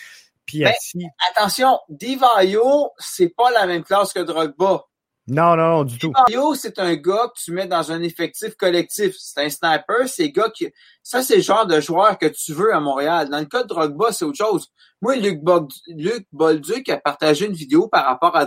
[0.46, 0.98] Piatti.
[0.98, 4.86] Ben, attention, Divayo, c'est pas la même classe que Drogba.
[5.26, 6.10] Non, non, non, du tout.
[6.10, 9.14] Mario, c'est un gars que tu mets dans un effectif collectif.
[9.18, 10.68] C'est un sniper, c'est gars qui.
[11.02, 13.30] Ça, c'est le genre de joueur que tu veux à Montréal.
[13.30, 14.70] Dans le cas de Drogba, c'est autre chose.
[15.00, 15.40] Moi, Luc,
[16.32, 18.46] Bolduc a partagé une vidéo par rapport à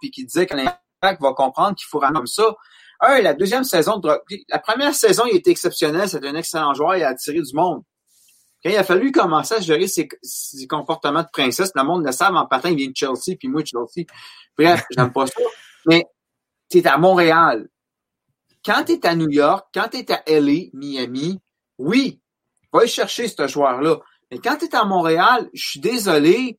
[0.00, 2.54] puis qui disait que l'impact va comprendre qu'il faut ramener comme ça.
[3.00, 4.10] Un, la deuxième saison de
[4.48, 7.82] La première saison, il était exceptionnel, c'était un excellent joueur, il a attiré du monde.
[8.66, 10.08] Quand il a fallu commencer à gérer ses,
[10.68, 13.62] comportements de princesse, le monde le savent en partant, il vient de Chelsea, puis moi
[13.62, 14.08] de Chelsea.
[14.58, 15.40] Bref, j'aime pas ça.
[15.86, 16.04] Mais
[16.68, 17.68] tu es à Montréal.
[18.64, 21.40] Quand tu es à New York, quand tu es à LA, Miami,
[21.78, 22.20] oui,
[22.72, 24.00] va y chercher ce joueur-là.
[24.32, 26.58] Mais quand tu es à Montréal, je suis désolé,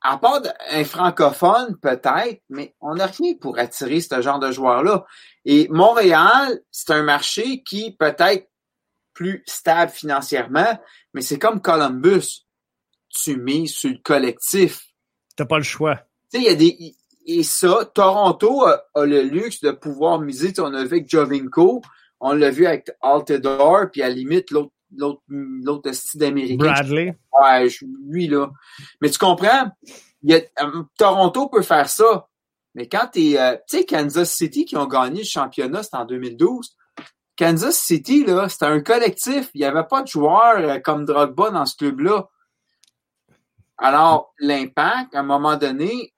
[0.00, 5.04] à part un francophone, peut-être, mais on n'a rien pour attirer ce genre de joueur-là.
[5.44, 8.47] Et Montréal, c'est un marché qui peut-être
[9.18, 10.78] plus stable financièrement,
[11.12, 12.46] mais c'est comme Columbus.
[13.08, 14.80] Tu mets sur le collectif.
[15.34, 15.96] T'as pas le choix.
[16.30, 16.94] Tu sais, il y a des,
[17.26, 20.52] et ça, Toronto a, le luxe de pouvoir miser.
[20.58, 21.82] On a vu avec Jovinko,
[22.20, 26.64] on l'a vu avec Altidore, puis à la limite, l'autre l'autre l'autre style d'Américain.
[26.64, 27.18] Bradley.
[27.32, 27.68] Ouais,
[28.08, 28.52] lui là.
[29.00, 29.72] Mais tu comprends?
[30.22, 32.28] Il y a, euh, Toronto peut faire ça.
[32.76, 35.96] Mais quand tu es, euh, tu sais, Kansas City qui ont gagné le championnat, c'était
[35.96, 36.77] en 2012.
[37.38, 39.50] Kansas City, là, c'était un collectif.
[39.54, 42.28] Il n'y avait pas de joueurs euh, comme Drogba dans ce club-là.
[43.78, 46.12] Alors, l'impact, à un moment donné,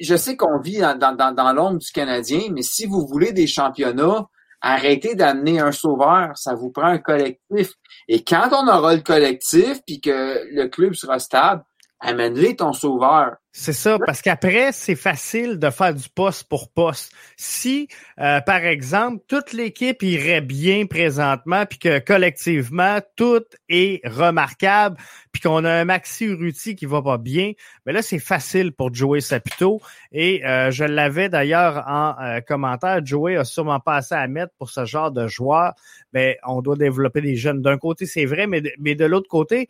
[0.00, 4.26] je sais qu'on vit dans, l'ombre du Canadien, mais si vous voulez des championnats,
[4.60, 6.36] arrêtez d'amener un sauveur.
[6.36, 7.74] Ça vous prend un collectif.
[8.08, 11.62] Et quand on aura le collectif, puis que le club sera stable,
[12.00, 13.36] amène-les ton sauveur.
[13.60, 17.12] C'est ça, parce qu'après, c'est facile de faire du poste pour poste.
[17.36, 17.88] Si,
[18.20, 24.96] euh, par exemple, toute l'équipe irait bien présentement, puis que collectivement, tout est remarquable,
[25.32, 27.48] puis qu'on a un Maxi Urruti qui va pas bien,
[27.84, 29.80] mais ben là, c'est facile pour Joey Saputo.
[30.12, 34.52] Et euh, je l'avais d'ailleurs en euh, commentaire, Joey a sûrement pas assez à mettre
[34.56, 35.74] pour ce genre de joueur.
[36.12, 37.60] Ben, on doit développer des jeunes.
[37.60, 39.68] D'un côté, c'est vrai, mais mais de l'autre côté,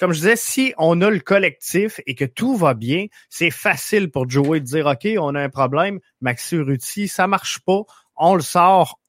[0.00, 4.10] comme je disais, si on a le collectif et que tout va bien, c'est facile
[4.10, 7.82] pour Joey de dire, OK, on a un problème, Maxi Ruti, ça marche pas,
[8.16, 9.00] on le sort,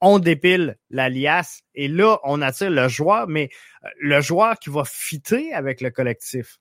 [0.00, 3.50] on dépile l'alias et là, on attire le joueur, mais
[3.84, 6.58] euh, le joueur qui va fitter avec le collectif.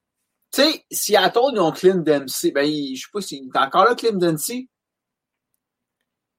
[0.52, 2.52] Tu sais, Seattle, ils ont Clint Dempsey.
[2.52, 3.50] Ben, je sais pas si.
[3.52, 4.70] T'es encore là, Clint Dempsey?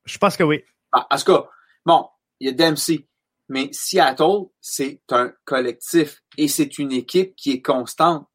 [0.05, 0.63] Je pense que oui.
[0.93, 1.49] Ah, en tout cas,
[1.85, 2.09] bon,
[2.41, 3.07] il y a Dempsey.
[3.49, 8.27] Mais Seattle, c'est un collectif et c'est une équipe qui est constante.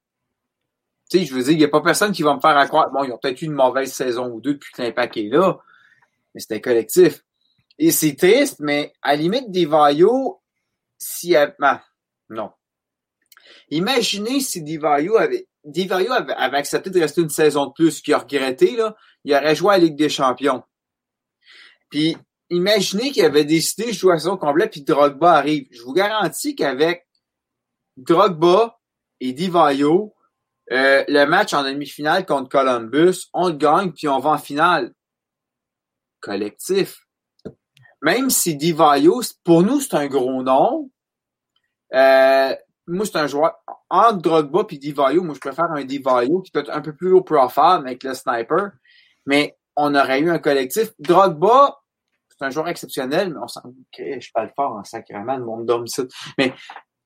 [1.10, 2.90] Tu sais, je veux dire, il n'y a pas personne qui va me faire croire.
[2.92, 5.60] Bon, ils ont peut-être eu une mauvaise saison ou deux depuis que l'impact est là,
[6.34, 7.26] mais c'est un collectif.
[7.78, 9.68] Et c'est triste, mais à la limite des
[10.98, 11.84] si ah,
[12.30, 12.52] non.
[13.70, 18.20] Imaginez si Divayo avait, avait, avait, accepté de rester une saison de plus, qu'il a
[18.20, 20.64] regretté, là, il aurait joué à la Ligue des Champions.
[21.90, 22.18] Puis
[22.52, 25.68] imaginez qu'il avait décidé de jouer à saison complète puis Drogba arrive.
[25.72, 27.08] Je vous garantis qu'avec
[27.98, 28.78] Drogba
[29.20, 30.14] et Divayo,
[30.72, 34.94] euh, le match en demi-finale contre Columbus, on le gagne puis on va en finale.
[36.20, 37.00] Collectif.
[38.02, 40.92] Même si Divayo, pour nous, c'est un gros nom.
[41.94, 42.56] Euh,
[42.88, 43.54] moi, c'est un joueur
[43.90, 45.24] entre Drogba et Divayo.
[45.24, 48.14] Moi, je préfère un Divayo qui peut être un peu plus haut profile avec le
[48.14, 48.72] sniper.
[49.26, 50.92] Mais on aurait eu un collectif.
[51.00, 51.81] Drogba,
[52.42, 53.60] c'est un joueur exceptionnel, mais on sent
[53.96, 56.08] que je parle fort en sacrement de mon domicile.
[56.40, 56.54] Mais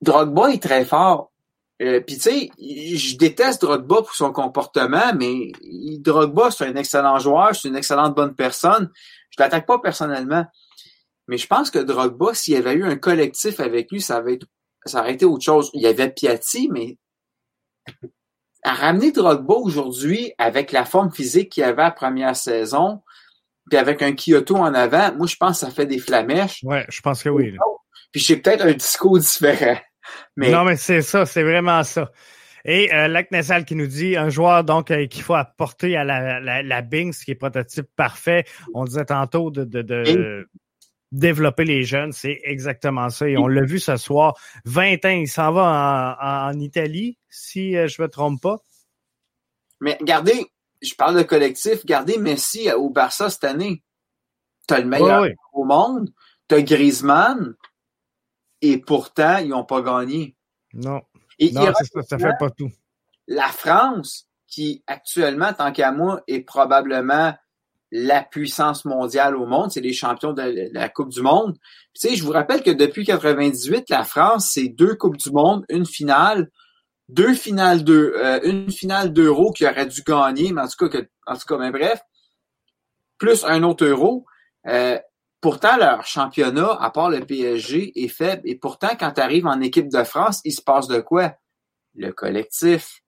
[0.01, 1.33] Drogba est très fort.
[1.81, 5.51] Euh, Puis tu sais, je déteste Drogba pour son comportement, mais
[5.99, 8.89] Drogba, c'est un excellent joueur, c'est une excellente bonne personne.
[9.29, 10.45] Je l'attaque pas personnellement.
[11.27, 14.39] Mais je pense que Drogba, s'il y avait eu un collectif avec lui, ça, avait
[14.85, 15.69] ça aurait été autre chose.
[15.73, 16.97] Il y avait Piatti, mais
[18.63, 23.01] à ramener Drogba aujourd'hui avec la forme physique qu'il avait à la première saison,
[23.69, 26.59] puis avec un Kyoto en avant, moi, je pense que ça fait des flamèches.
[26.63, 27.55] Ouais, je pense que oui.
[28.11, 29.77] Puis j'ai peut-être un discours différent.
[30.35, 30.51] Mais...
[30.51, 32.11] Non, mais c'est ça, c'est vraiment ça.
[32.63, 36.03] Et euh, Lac Nessal qui nous dit un joueur donc euh, qu'il faut apporter à
[36.03, 38.43] la, la, la Bings, qui est prototype parfait.
[38.73, 40.47] On disait tantôt de, de, de
[41.11, 43.27] développer les jeunes, c'est exactement ça.
[43.27, 44.35] Et on l'a vu ce soir.
[44.65, 48.57] 20 ans, il s'en va en, en, Italie, si euh, je me trompe pas.
[49.79, 50.45] Mais regardez,
[50.85, 53.83] je parle de collectif, gardez Messi au Barça cette année.
[54.67, 56.11] T'as le meilleur au monde,
[56.47, 57.55] t'as Griezmann,
[58.61, 60.35] et pourtant, ils n'ont pas gagné.
[60.73, 61.01] Non.
[61.37, 62.71] Et non, ça, ça fait pas tout.
[63.27, 67.33] La France, qui actuellement, tant qu'à moi, est probablement
[67.91, 71.57] la puissance mondiale au monde, c'est les champions de la Coupe du Monde.
[71.93, 75.63] tu sais, je vous rappelle que depuis 98, la France, c'est deux Coupes du Monde,
[75.69, 76.49] une finale,
[77.07, 80.99] deux finales de, euh, une finale d'euro qui aurait dû gagner, mais en tout cas,
[80.99, 82.01] que, en tout cas, mais bref,
[83.17, 84.25] plus un autre euro.
[84.67, 84.99] Euh,
[85.41, 88.41] pourtant, leur championnat, à part le PSG, est faible.
[88.45, 91.35] Et pourtant, quand tu arrives en équipe de France, il se passe de quoi?
[91.95, 93.01] Le collectif.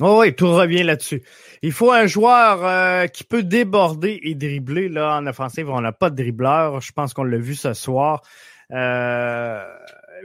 [0.00, 1.22] Oh oui, tout revient là-dessus.
[1.62, 4.90] Il faut un joueur euh, qui peut déborder et dribbler.
[4.90, 6.80] Là, en offensive, on n'a pas de dribbleur.
[6.80, 8.22] Je pense qu'on l'a vu ce soir.
[8.72, 9.64] Euh,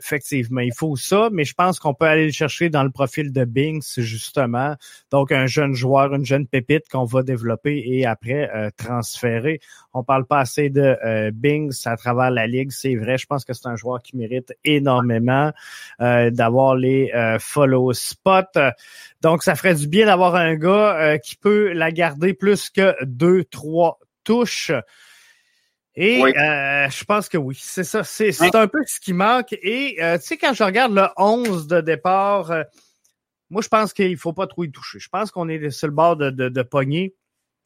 [0.01, 3.31] effectivement, il faut ça, mais je pense qu'on peut aller le chercher dans le profil
[3.31, 4.75] de Binks, justement.
[5.11, 9.59] Donc, un jeune joueur, une jeune pépite qu'on va développer et après euh, transférer.
[9.93, 13.17] On parle pas assez de euh, Binks à travers la ligue, c'est vrai.
[13.17, 15.51] Je pense que c'est un joueur qui mérite énormément
[15.99, 18.59] euh, d'avoir les euh, follow spots.
[19.21, 23.43] Donc, ça ferait du bien d'avoir un gars qui peut la garder plus que deux,
[23.43, 24.71] trois touches.
[25.95, 28.03] Et euh, je pense que oui, c'est ça.
[28.03, 29.53] C'est un peu ce qui manque.
[29.53, 32.63] Et euh, tu sais, quand je regarde le 11 de départ, euh,
[33.49, 34.99] moi, je pense qu'il faut pas trop y toucher.
[34.99, 37.13] Je pense qu'on est sur le bord de, de, de pogner.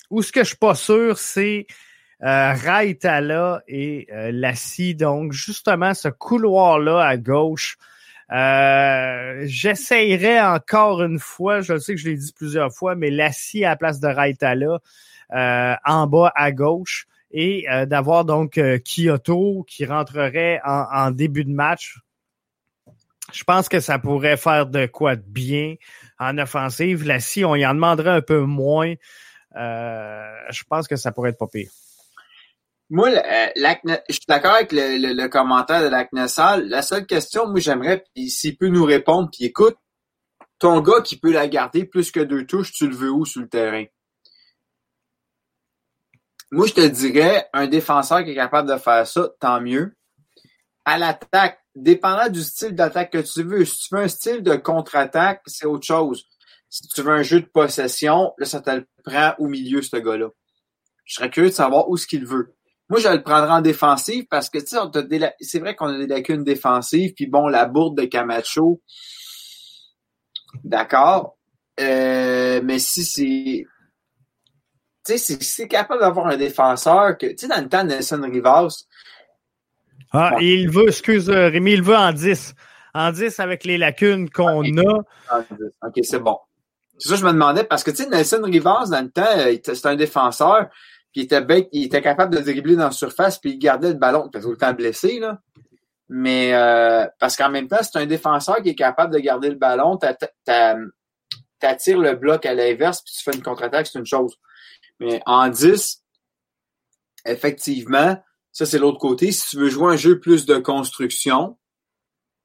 [0.09, 1.67] Ou ce que je suis pas sûr, c'est
[2.23, 4.95] euh, Raitala et euh, Lassie.
[4.95, 7.77] Donc, justement, ce couloir-là à gauche,
[8.31, 13.63] euh, j'essayerais encore une fois, je sais que je l'ai dit plusieurs fois, mais Lassie
[13.63, 14.79] à la place de Raitala
[15.33, 21.45] euh, en bas à gauche et euh, d'avoir donc Kyoto qui rentrerait en, en, début
[21.45, 21.99] de match.
[23.33, 25.75] Je pense que ça pourrait faire de quoi de bien
[26.17, 27.05] en offensive.
[27.05, 28.93] Lassie, on y en demanderait un peu moins.
[29.53, 31.69] je pense que ça pourrait être pas pire.
[32.89, 33.47] Moi, euh,
[34.09, 36.67] je suis d'accord avec le, le, commentaire de l'Acnesal.
[36.69, 39.75] La seule question, moi, j'aimerais, s'il peut nous répondre, puis écoute,
[40.59, 43.41] ton gars qui peut la garder plus que deux touches, tu le veux où sur
[43.41, 43.85] le terrain?
[46.51, 49.95] Moi, je te dirais, un défenseur qui est capable de faire ça, tant mieux.
[50.85, 54.55] À l'attaque, dépendant du style d'attaque que tu veux, si tu veux un style de
[54.55, 56.25] contre-attaque, c'est autre chose.
[56.69, 59.97] Si tu veux un jeu de possession, là, ça te le prend au milieu, ce
[59.97, 60.29] gars-là.
[61.05, 62.55] Je serais curieux de savoir où ce qu'il veut.
[62.89, 66.07] Moi, je le prendrais en défensive parce que, tu sais, c'est vrai qu'on a des
[66.07, 68.81] lacunes défensives, puis bon, la bourde de Camacho,
[70.63, 71.37] d'accord,
[71.79, 73.65] euh, mais si c'est...
[75.05, 77.89] Tu sais, si c'est capable d'avoir un défenseur que, tu sais, dans le temps de
[77.89, 78.85] Nelson Rivas...
[80.11, 82.55] Ah, il veut, excuse euh, Rémi, il veut en 10.
[82.93, 85.03] En 10 avec les lacunes qu'on a.
[85.39, 86.37] OK, c'est bon.
[86.97, 89.25] C'est ça que je me demandais, parce que, tu sais, Nelson Rivas, dans le temps,
[89.37, 90.69] euh, c'est un défenseur,
[91.11, 93.95] puis il était, il était capable de dribbler dans la surface, puis il gardait le
[93.95, 94.23] ballon.
[94.25, 95.39] Il était tout le temps blessé, là.
[96.07, 99.55] Mais euh, parce qu'en même temps, c'est un défenseur qui est capable de garder le
[99.55, 99.97] ballon.
[99.97, 104.37] T'attires le bloc à l'inverse, puis tu fais une contre-attaque, c'est une chose.
[104.99, 106.03] Mais en 10,
[107.25, 109.31] effectivement, ça c'est l'autre côté.
[109.31, 111.57] Si tu veux jouer un jeu plus de construction,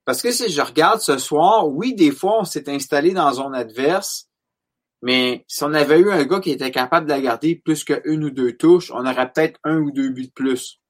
[0.05, 3.55] parce que si je regarde ce soir, oui, des fois, on s'est installé dans zone
[3.55, 4.29] adverse,
[5.03, 8.25] mais si on avait eu un gars qui était capable de la garder plus qu'une
[8.25, 10.81] ou deux touches, on aurait peut-être un ou deux buts de plus.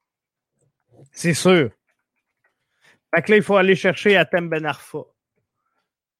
[1.12, 1.70] C'est sûr.
[3.14, 5.04] Fait que là, il faut aller chercher Atem Ben Arfa.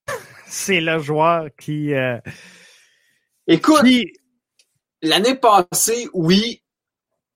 [0.47, 1.95] C'est le joueur qui.
[1.95, 2.19] Euh,
[3.47, 3.85] Écoute,
[5.03, 6.63] l'année passée, oui,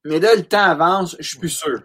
[0.05, 1.83] mais là, le temps avance, je suis plus sûr.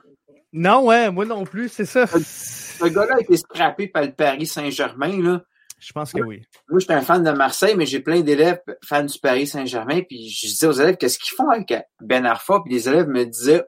[0.52, 2.08] Non, ouais, moi non plus, c'est ça.
[2.08, 5.44] Ce gars-là a été scrappé par le Paris Saint-Germain, là.
[5.80, 6.44] Je pense que oui.
[6.68, 10.02] Moi, j'étais un fan de Marseille, mais j'ai plein d'élèves fans du Paris Saint-Germain.
[10.02, 12.60] Puis je disais aux élèves, qu'est-ce qu'ils font avec Ben Arfa?
[12.66, 13.64] Puis les élèves me disaient,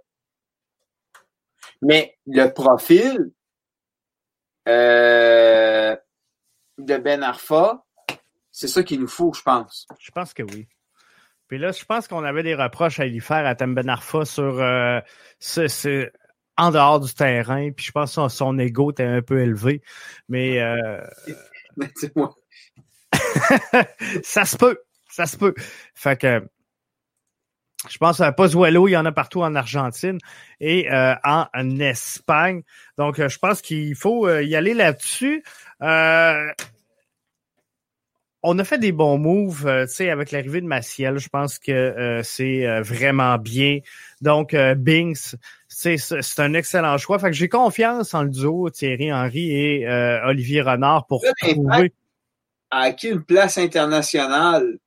[1.81, 3.31] mais le profil
[4.67, 5.95] euh,
[6.77, 7.85] de Ben Arfa,
[8.51, 9.87] c'est ça qu'il nous faut, je pense.
[9.97, 10.67] Je pense que oui.
[11.51, 14.23] Puis là, je pense qu'on avait des reproches à lui faire à Tem Ben Arfa
[14.23, 15.01] sur euh,
[15.39, 16.09] ce,
[16.55, 17.71] en dehors du terrain.
[17.71, 19.81] Puis je pense que son, ego était un peu élevé.
[20.29, 21.05] Mais euh,
[22.15, 22.33] moi.
[24.23, 24.77] ça se peut.
[25.09, 25.53] Ça se peut.
[25.93, 26.41] Fait que
[27.89, 30.19] je pense à Pozuelo, il y en a partout en Argentine
[30.61, 31.47] et euh, en,
[31.81, 32.61] Espagne.
[32.97, 35.43] Donc, euh, je pense qu'il faut euh, y aller là-dessus.
[38.43, 41.17] On a fait des bons moves, tu sais, avec l'arrivée de Maciel.
[41.19, 43.79] Je pense que c'est vraiment bien.
[44.21, 45.35] Donc, Binks,
[45.67, 47.17] c'est un excellent choix.
[47.17, 51.93] Fait que j'ai confiance en le duo Thierry Henry et euh, Olivier Renard pour trouver.
[52.69, 54.77] A acquis une place internationale?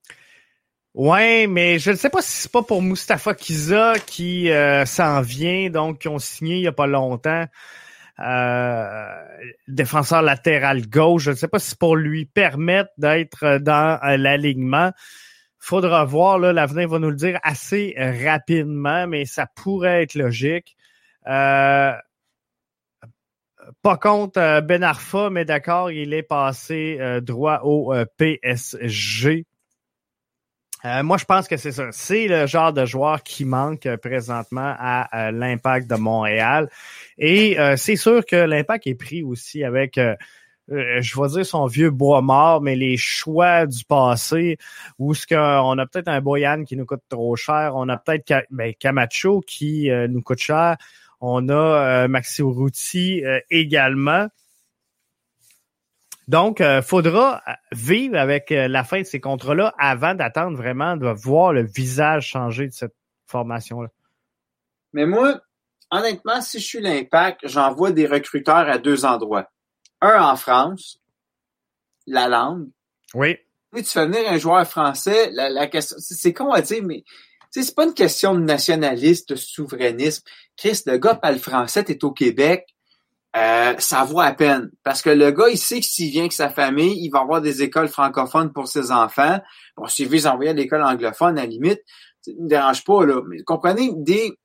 [0.95, 5.21] Ouais, mais je ne sais pas si c'est pas pour Mustafa Kiza qui euh, s'en
[5.21, 7.47] vient, donc qui ont signé il n'y a pas longtemps.
[8.21, 9.25] Euh,
[9.67, 11.25] défenseur latéral gauche.
[11.25, 14.93] Je ne sais pas si pour lui permettre d'être dans l'alignement
[15.65, 20.77] faudra voir, l'avenir va nous le dire assez rapidement, mais ça pourrait être logique.
[21.27, 21.95] Euh,
[23.81, 29.47] pas contre euh, Ben Arfa, mais d'accord, il est passé euh, droit au PSG.
[31.03, 31.89] Moi, je pense que c'est ça.
[31.93, 36.69] C'est le genre de joueur qui manque présentement à l'impact de Montréal.
[37.19, 39.99] Et c'est sûr que l'impact est pris aussi avec
[40.73, 44.57] euh, je vais dire son vieux bois mort, mais les choix du passé,
[44.99, 48.47] où ce qu'on a peut-être un Boyan qui nous coûte trop cher, on a peut-être
[48.51, 50.77] ben, Camacho qui euh, nous coûte cher,
[51.21, 51.55] on a
[52.05, 54.29] euh, Maxi Urruti également.
[56.29, 61.53] Donc, il faudra vivre avec la fin de ces contrats-là avant d'attendre vraiment de voir
[61.53, 62.95] le visage changer de cette
[63.27, 63.89] formation-là.
[64.93, 65.41] Mais moi,
[65.91, 69.51] honnêtement, si je suis l'impact, j'envoie des recruteurs à deux endroits
[70.05, 71.01] un en France,
[72.07, 72.69] la langue.
[73.15, 73.37] Oui.
[73.75, 77.05] tu fais venir un joueur français, la, question, c'est con à dire, mais
[77.51, 80.25] c'est pas une question de nationaliste, de souverainisme.
[80.57, 82.74] Chris, le gars parle français, t'es au Québec.
[83.37, 84.71] Euh, ça vaut à peine.
[84.83, 87.41] Parce que le gars, il sait que s'il vient avec sa famille, il va avoir
[87.41, 89.41] des écoles francophones pour ses enfants.
[89.77, 91.81] Bon, s'il veut envoyer à l'école anglophone, à la limite,
[92.21, 93.21] ça ne me dérange pas, là.
[93.27, 94.39] Mais comprenez, des,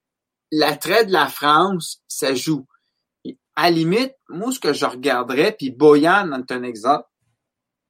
[0.51, 2.65] l'attrait de la France, ça joue.
[3.55, 7.05] À la limite, moi, ce que je regarderais, puis Boyan en un exemple,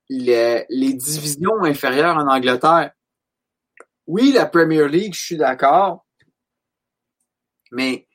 [0.10, 2.92] les, les divisions inférieures en Angleterre.
[4.08, 6.06] Oui, la Premier League, je suis d'accord,
[7.72, 8.08] mais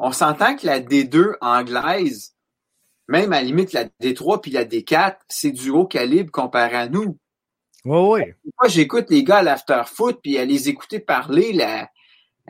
[0.00, 2.34] on s'entend que la D2 anglaise,
[3.06, 6.88] même à la limite la D3 puis la D4, c'est du haut calibre comparé à
[6.88, 7.18] nous.
[7.84, 8.20] Oui, oui.
[8.58, 11.90] Moi, j'écoute les gars à l'after-foot, puis à les écouter parler, la,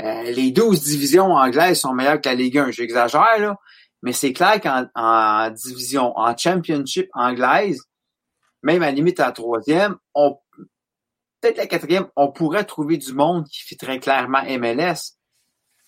[0.01, 2.71] euh, les 12 divisions anglaises sont meilleures que la Ligue 1.
[2.71, 3.57] J'exagère, là.
[4.03, 7.83] Mais c'est clair qu'en en division, en championship anglaise,
[8.63, 10.39] même à la limite la troisième, on,
[11.41, 15.17] peut-être la quatrième, on pourrait trouver du monde qui fait très clairement MLS.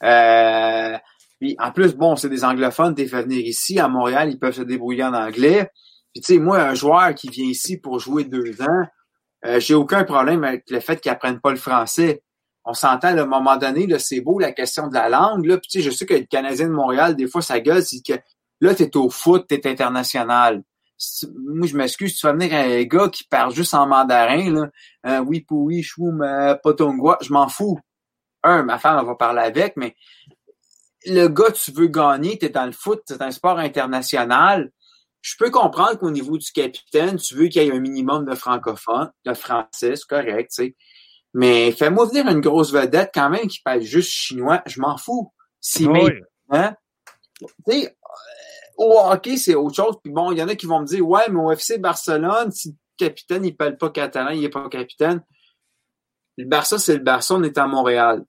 [0.03, 0.99] Euh,
[1.43, 4.55] puis en plus, bon, c'est des anglophones, t'es fait venir ici, à Montréal, ils peuvent
[4.55, 5.73] se débrouiller en anglais.
[6.13, 8.87] Puis tu sais, moi, un joueur qui vient ici pour jouer deux ans,
[9.47, 12.23] euh, j'ai aucun problème avec le fait qu'ils apprennent pas le français.
[12.65, 15.45] On s'entend, à un moment donné, là, c'est beau la question de la langue.
[15.47, 15.59] Là.
[15.59, 18.03] Puis, tu sais, je sais que le Canadien de Montréal, des fois, ça gueule, c'est
[18.07, 18.21] que
[18.61, 20.63] là, tu es au foot, tu es international.
[21.35, 24.69] Moi, je m'excuse, tu vas venir un gars qui parle juste en mandarin, là.
[25.07, 26.13] Euh, oui, oui, chou,
[26.63, 27.81] potongwa, je m'en fous.
[28.45, 29.97] Un, ma femme, elle va parler avec, mais
[31.07, 34.71] le gars, tu veux gagner, tu es dans le foot, c'est un sport international.
[35.21, 38.35] Je peux comprendre qu'au niveau du capitaine, tu veux qu'il y ait un minimum de
[38.35, 40.77] francophones, de français, c'est correct, tu sais.
[41.35, 45.33] Mais fais-moi venir une grosse vedette quand même qui parle juste chinois, je m'en fous.
[45.61, 46.11] Si Oui.
[46.51, 46.75] hein?
[47.39, 47.91] Tu sais, euh,
[48.77, 49.97] au hockey, c'est autre chose.
[50.03, 52.51] Puis bon, il y en a qui vont me dire Ouais, mais au FC Barcelone,
[52.51, 52.75] si le
[53.07, 55.23] capitaine, il parle pas catalan, il est pas capitaine.
[56.37, 58.25] Le Barça, c'est le Barça, on est à Montréal.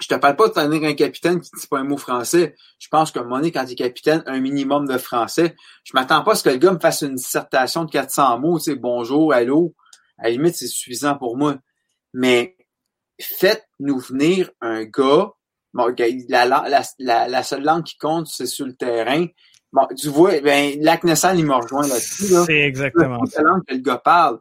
[0.00, 2.54] Je te parle pas de tenir un capitaine qui ne dit pas un mot français.
[2.78, 5.56] Je pense qu'à un moment donné, quand il est capitaine, un minimum de français.
[5.84, 8.58] Je m'attends pas à ce que le gars me fasse une dissertation de 400 mots,
[8.58, 9.74] tu sais, bonjour, allô.
[10.18, 11.56] À la limite, c'est suffisant pour moi.
[12.12, 12.56] Mais
[13.20, 15.30] faites-nous venir un gars.
[15.72, 15.94] Bon,
[16.28, 19.26] la, la, la, la seule langue qui compte, c'est sur le terrain.
[19.72, 22.32] Bon, tu vois, ben, Lac il me rejoint là-dessus.
[22.32, 22.44] Là.
[22.46, 24.38] C'est exactement la langue que le gars parle.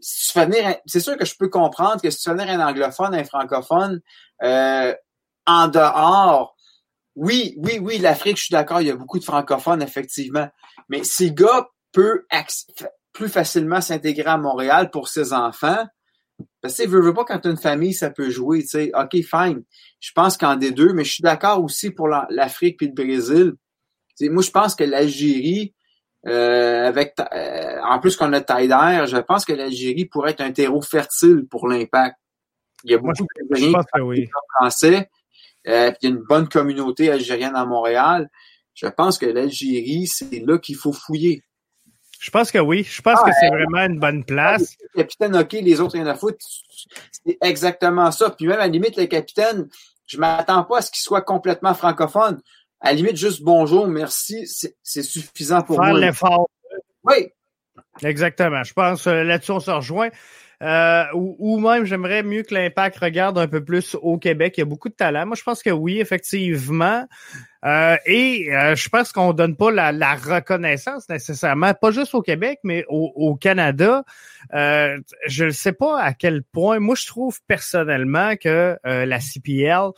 [0.00, 4.00] C'est sûr que je peux comprendre que si tu fais venir un anglophone, un francophone,
[4.42, 4.94] euh,
[5.46, 6.56] en dehors,
[7.14, 10.48] oui, oui, oui, l'Afrique, je suis d'accord, il y a beaucoup de francophones, effectivement.
[10.88, 12.24] Mais si le gars peut
[13.12, 15.86] plus facilement s'intégrer à Montréal pour ses enfants,
[16.60, 18.92] parce que, veux, veux pas, quand une famille, ça peut jouer, tu sais.
[18.94, 19.62] OK, fine.
[20.00, 23.52] Je pense qu'en des deux, mais je suis d'accord aussi pour l'Afrique puis le Brésil.
[24.22, 25.74] Moi, je pense que l'Algérie,
[26.26, 30.52] euh, avec euh, en plus qu'on a Taider, je pense que l'Algérie pourrait être un
[30.52, 32.16] terreau fertile pour l'impact.
[32.84, 34.28] Il y a beaucoup d'Algériens oui.
[34.56, 35.10] français,
[35.66, 38.28] euh, puis il y a une bonne communauté algérienne à Montréal.
[38.74, 41.42] Je pense que l'Algérie, c'est là qu'il faut fouiller.
[42.20, 42.84] Je pense que oui.
[42.84, 44.76] Je pense ah, que c'est vraiment une bonne place.
[44.94, 46.38] Le capitaine, OK, les autres, rien à foutre.
[47.10, 48.30] C'est exactement ça.
[48.30, 49.68] Puis même, à la limite, le capitaine,
[50.06, 52.40] je m'attends pas à ce qu'il soit complètement francophone.
[52.82, 56.00] À la limite, juste bonjour, merci, c'est suffisant pour Faire moi.
[56.00, 56.48] l'effort.
[57.04, 57.28] Oui.
[58.02, 58.64] Exactement.
[58.64, 60.08] Je pense euh, là-dessus, on se rejoint.
[60.62, 64.54] Euh, ou, ou, même, j'aimerais mieux que l'Impact regarde un peu plus au Québec.
[64.56, 65.26] Il y a beaucoup de talent.
[65.26, 67.06] Moi, je pense que oui, effectivement.
[67.64, 72.22] Euh, et euh, je pense qu'on donne pas la, la, reconnaissance nécessairement, pas juste au
[72.22, 74.04] Québec, mais au, au Canada.
[74.54, 76.80] Euh, je ne sais pas à quel point.
[76.80, 79.90] Moi, je trouve personnellement que euh, la CPL,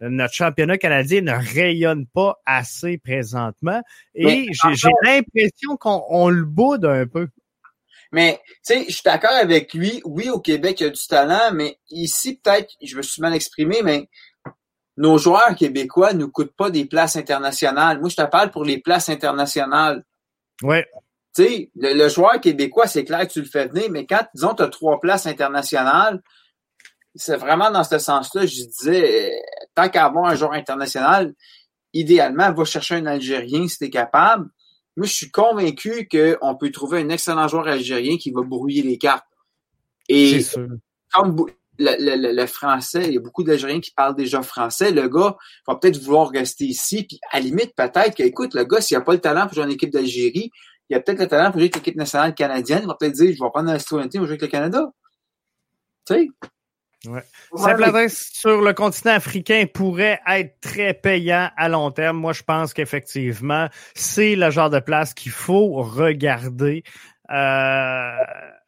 [0.00, 3.82] notre championnat canadien, ne rayonne pas assez présentement.
[4.14, 7.28] Et j'ai l'impression qu'on le boude un peu.
[8.12, 10.00] Mais, tu sais, je suis d'accord avec lui.
[10.04, 13.34] Oui, au Québec, il y a du talent, mais ici, peut-être, je me suis mal
[13.34, 14.08] exprimé, mais
[14.96, 18.00] nos joueurs québécois ne coûtent pas des places internationales.
[18.00, 20.04] Moi, je te parle pour les places internationales.
[20.62, 20.86] Ouais.
[21.36, 24.26] Tu sais, le, le, joueur québécois, c'est clair que tu le fais venir, mais quand,
[24.34, 26.20] disons, tu as trois places internationales,
[27.14, 29.32] c'est vraiment dans ce sens-là, je disais,
[29.74, 31.34] tant qu'à avoir un joueur international,
[31.92, 34.48] idéalement, va chercher un Algérien si tu es capable.
[34.96, 38.98] Moi, je suis convaincu qu'on peut trouver un excellent joueur algérien qui va brouiller les
[38.98, 39.24] cartes.
[40.08, 40.44] Et
[41.12, 41.46] comme
[41.78, 44.90] le, le, le, français, il y a beaucoup d'Algériens qui parlent déjà français.
[44.90, 47.04] Le gars va peut-être vouloir rester ici.
[47.04, 49.54] Puis à la limite, peut-être que, écoute, le gars, s'il n'a pas le talent pour
[49.54, 50.50] jouer en équipe d'Algérie,
[50.88, 52.80] il a peut-être le talent pour jouer avec l'équipe nationale canadienne.
[52.82, 54.92] Il va peut-être dire, je vais prendre la citoyenneté, je vais jouer avec le Canada.
[56.04, 56.28] Tu sais?
[57.06, 57.22] Ouais.
[57.56, 62.18] Simplement sur le continent africain pourrait être très payant à long terme.
[62.18, 66.84] Moi, je pense qu'effectivement, c'est le genre de place qu'il faut regarder.
[67.30, 68.16] Euh,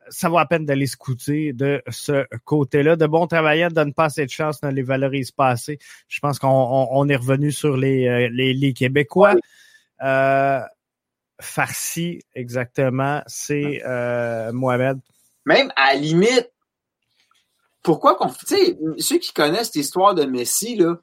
[0.09, 2.97] ça vaut la peine d'aller scouter de ce côté-là.
[2.97, 5.79] De bons travailleurs ne donnent pas assez de chance, ne les valorisent pas assez.
[6.09, 9.35] Je pense qu'on on, on est revenu sur les, les, les Québécois.
[10.03, 10.61] Euh,
[11.41, 14.99] farci, exactement, c'est euh, Mohamed.
[15.45, 16.51] Même à la limite,
[17.83, 18.29] pourquoi qu'on.
[18.29, 20.97] Tu sais, ceux qui connaissent l'histoire de Messi, là,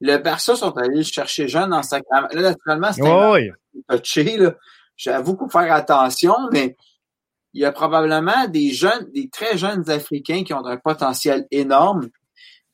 [0.00, 3.50] le Barça sont allés chercher jeune dans sa Là, naturellement, c'est oh, oui.
[3.88, 4.54] touché, là.
[4.96, 6.76] J'avoue qu'il faut faire attention, mais
[7.54, 12.08] il y a probablement des jeunes, des très jeunes Africains qui ont un potentiel énorme.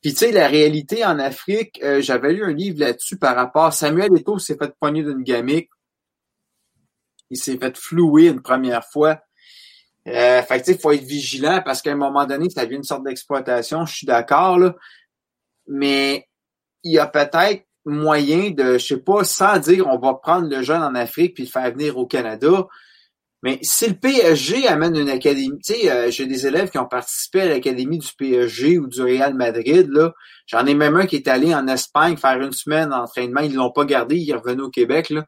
[0.01, 3.73] Puis tu sais, la réalité en Afrique, euh, j'avais lu un livre là-dessus par rapport.
[3.73, 5.69] Samuel Eto'o s'est fait poigner d'une gamique.
[7.29, 9.19] Il s'est fait flouer une première fois.
[10.09, 13.03] Euh, fait que faut être vigilant parce qu'à un moment donné, ça devient une sorte
[13.03, 14.75] d'exploitation, je suis d'accord, là.
[15.67, 16.27] Mais
[16.83, 20.61] il y a peut-être moyen de, je sais pas, sans dire on va prendre le
[20.63, 22.67] jeune en Afrique puis le faire venir au Canada.
[23.41, 26.87] Mais si le PSG amène une académie, tu sais, euh, j'ai des élèves qui ont
[26.87, 30.13] participé à l'académie du PSG ou du Real Madrid, là.
[30.45, 33.41] J'en ai même un qui est allé en Espagne faire une semaine d'entraînement.
[33.41, 35.25] Ils l'ont pas gardé, il est revenu au Québec, là.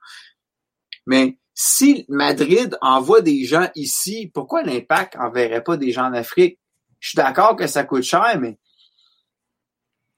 [1.05, 6.59] Mais si Madrid envoie des gens ici, pourquoi l'impact enverrait pas des gens en Afrique?
[6.99, 8.57] Je suis d'accord que ça coûte cher, mais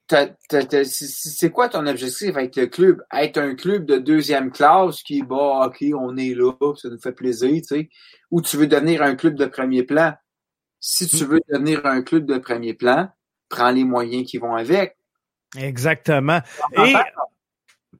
[0.09, 3.03] c'est quoi ton objectif avec le club?
[3.11, 7.13] Être un club de deuxième classe qui, bah, OK, on est là, ça nous fait
[7.13, 7.89] plaisir, tu sais.
[8.29, 10.13] Ou tu veux devenir un club de premier plan?
[10.79, 13.09] Si tu veux devenir un club de premier plan,
[13.49, 14.97] prends les moyens qui vont avec.
[15.57, 16.41] Exactement.
[16.73, 16.93] Et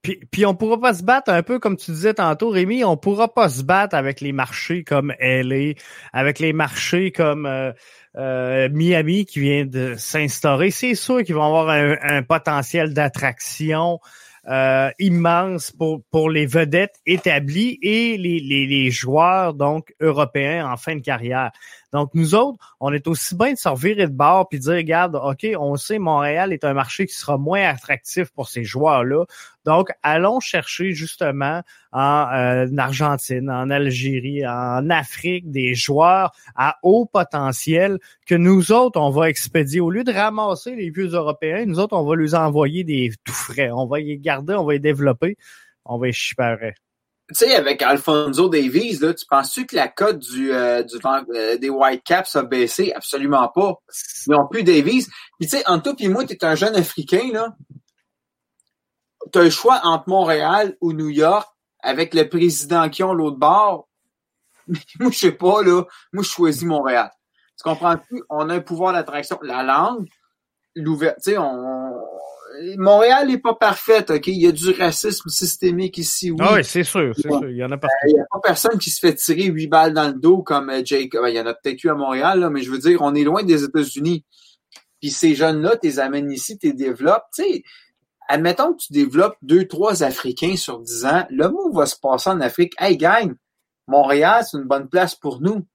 [0.04, 2.98] puis, puis on pourra pas se battre un peu comme tu disais tantôt, Rémi, on
[2.98, 5.72] pourra pas se battre avec les marchés comme LA,
[6.12, 7.72] avec les marchés comme euh,
[8.16, 10.70] euh, Miami qui vient de s'instaurer.
[10.70, 13.98] C'est sûr qu'ils vont avoir un, potentiel d'attraction
[14.46, 20.76] euh, immense pour, pour les vedettes établies et les, les, les joueurs donc européens en
[20.76, 21.50] fin de carrière.
[21.94, 24.74] Donc, nous autres, on est aussi bien de se revirer de bord puis de dire,
[24.74, 29.26] regarde, OK, on sait Montréal est un marché qui sera moins attractif pour ces joueurs-là.
[29.64, 37.06] Donc, allons chercher justement en, euh, Argentine, en Algérie, en Afrique, des joueurs à haut
[37.06, 39.80] potentiel que nous autres, on va expédier.
[39.80, 43.32] Au lieu de ramasser les vieux Européens, nous autres, on va les envoyer des tout
[43.32, 43.70] frais.
[43.70, 45.38] On va les garder, on va les développer,
[45.84, 46.72] on va les chipper
[47.28, 51.56] tu sais, avec Alfonso Davies, là, tu penses-tu que la cote du, euh, du euh,
[51.56, 52.92] des Whitecaps a baissé?
[52.92, 53.80] Absolument pas.
[54.26, 55.06] Ils n'ont plus Davies.
[55.38, 57.56] Puis tu sais, en toi et moi, tu es un jeune Africain, là.
[59.32, 61.48] Tu as le choix entre Montréal ou New York
[61.80, 63.88] avec le président qui ont l'autre bord.
[65.00, 65.84] moi, je sais pas, là.
[66.12, 67.10] Moi, je choisis Montréal.
[67.56, 68.22] Tu comprends-tu?
[68.28, 69.38] On a un pouvoir d'attraction.
[69.40, 70.08] La langue,
[70.74, 72.13] l'ouverture, on,
[72.76, 74.26] Montréal n'est pas parfaite, OK?
[74.26, 76.38] Il y a du racisme systémique ici, oui.
[76.40, 77.48] Ah oui, c'est sûr, c'est sûr.
[77.48, 77.96] Il y en a partout.
[78.06, 80.70] Il n'y a pas personne qui se fait tirer huit balles dans le dos comme
[80.70, 81.12] euh, Jake.
[81.12, 83.14] Ben, il y en a peut-être eu à Montréal, là, mais je veux dire, on
[83.14, 84.24] est loin des États-Unis.
[85.00, 87.24] Puis ces jeunes-là, tu les amènes ici, tu les développes.
[87.34, 87.62] Tu sais,
[88.28, 92.30] admettons que tu développes deux, trois Africains sur dix ans, le mot va se passer
[92.30, 92.74] en Afrique.
[92.78, 93.34] Hey, gang,
[93.86, 95.66] Montréal, c'est une bonne place pour nous.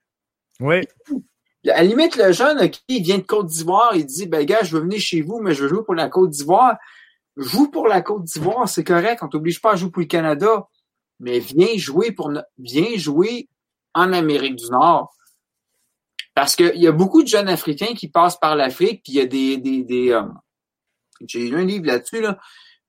[0.59, 0.81] Oui.
[1.67, 4.63] À la limite, le jeune, qui il vient de Côte d'Ivoire, il dit, ben gars,
[4.63, 6.77] je veux venir chez vous, mais je veux jouer pour la Côte d'Ivoire.
[7.35, 10.67] Joue pour la Côte d'Ivoire, c'est correct, on t'oblige pas à jouer pour le Canada.
[11.19, 13.49] Mais viens jouer pour, viens jouer
[13.93, 15.13] en Amérique du Nord.
[16.33, 19.21] Parce qu'il y a beaucoup de jeunes Africains qui passent par l'Afrique, puis il y
[19.21, 20.23] a des, des, des euh,
[21.27, 22.39] j'ai lu un livre là-dessus, là.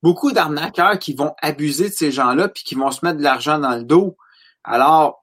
[0.01, 3.59] Beaucoup d'arnaqueurs qui vont abuser de ces gens-là, puis qui vont se mettre de l'argent
[3.59, 4.17] dans le dos.
[4.63, 5.20] Alors,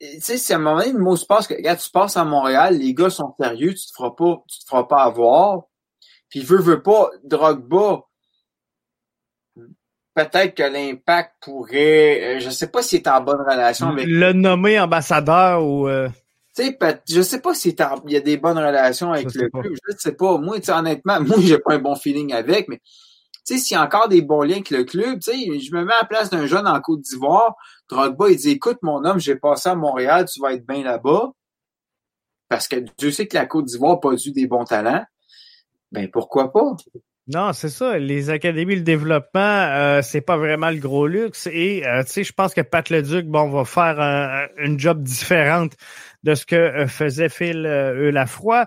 [0.00, 2.16] tu sais, si à un moment donné, le mot se passe que, regarde, tu passes
[2.16, 5.62] à Montréal, les gars sont sérieux, tu te feras pas, tu te feras pas avoir.
[6.28, 8.02] Puis veut, veut pas, drogue bas.
[10.14, 14.06] Peut-être que l'impact pourrait, euh, je sais pas s'il est en bonne relation avec.
[14.06, 16.08] Le nommer ambassadeur ou, euh...
[16.56, 16.78] Tu sais,
[17.08, 17.74] je sais pas s'il
[18.06, 19.74] y a des bonnes relations avec le club.
[19.88, 20.38] Je sais pas.
[20.38, 22.80] Moi, honnêtement, moi, j'ai pas un bon feeling avec, mais
[23.44, 25.74] tu sais, s'il y a encore des bons liens avec le club, tu sais, je
[25.74, 27.56] me mets à la place d'un jeune en Côte d'Ivoire,
[27.88, 31.32] Drogba, il dit, écoute, mon homme, j'ai passé à Montréal, tu vas être bien là-bas.
[32.48, 35.04] Parce que Dieu sait que la Côte d'Ivoire n'a pas eu des bons talents.
[35.92, 36.76] Ben, pourquoi pas?
[37.26, 37.98] Non, c'est ça.
[37.98, 41.48] Les académies, le développement, euh, c'est pas vraiment le gros luxe.
[41.50, 45.02] Et euh, tu sais, je pense que Pat Leduc, bon, va faire un, une job
[45.02, 45.72] différente
[46.22, 48.66] de ce que euh, faisait Phil euh, Lafroy.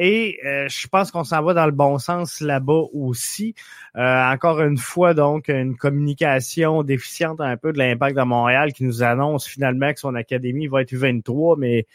[0.00, 3.56] Et euh, je pense qu'on s'en va dans le bon sens là-bas aussi.
[3.96, 8.84] Euh, encore une fois, donc, une communication déficiente un peu de l'impact de Montréal qui
[8.84, 11.88] nous annonce finalement que son académie va être U23, mais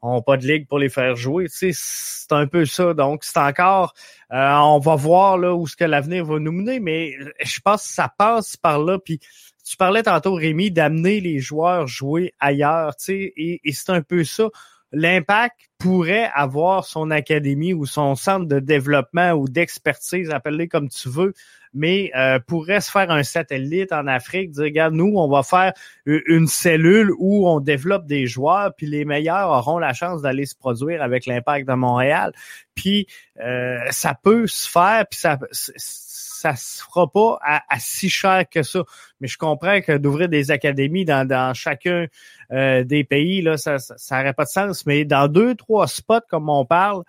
[0.00, 1.48] on n'a pas de ligue pour les faire jouer.
[1.48, 2.94] Tu sais, c'est un peu ça.
[2.94, 3.94] Donc, c'est encore,
[4.32, 7.82] euh, on va voir là où ce que l'avenir va nous mener, mais je pense
[7.82, 9.00] que ça passe par là.
[9.00, 9.18] Puis
[9.64, 14.02] tu parlais tantôt, Rémi, d'amener les joueurs jouer ailleurs, tu sais, et, et c'est un
[14.02, 14.50] peu ça
[14.94, 21.08] l'impact pourrait avoir son académie ou son centre de développement ou d'expertise, appelle-les comme tu
[21.08, 21.34] veux,
[21.74, 25.72] mais euh, pourrait se faire un satellite en Afrique, dire regarde, nous, on va faire
[26.06, 30.54] une cellule où on développe des joueurs, puis les meilleurs auront la chance d'aller se
[30.54, 32.32] produire avec l'impact de Montréal.
[32.74, 33.08] Puis
[33.40, 35.38] euh, ça peut se faire, puis ça
[36.44, 38.82] ça se fera pas à, si cher que ça.
[39.20, 42.06] Mais je comprends que d'ouvrir des académies dans, dans chacun
[42.52, 43.78] euh, des pays, là, ça
[44.10, 44.84] n'aurait pas de sens.
[44.84, 47.02] Mais dans deux, trois spots, comme on parle,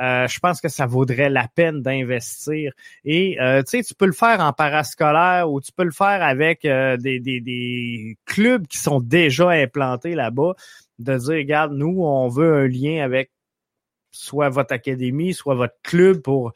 [0.00, 2.72] euh, je pense que ça vaudrait la peine d'investir.
[3.04, 6.22] Et euh, tu sais, tu peux le faire en parascolaire ou tu peux le faire
[6.22, 10.54] avec des, des, des clubs qui sont déjà implantés là-bas,
[10.98, 13.30] de dire, regarde, nous, on veut un lien avec
[14.10, 16.52] soit votre académie, soit votre club pour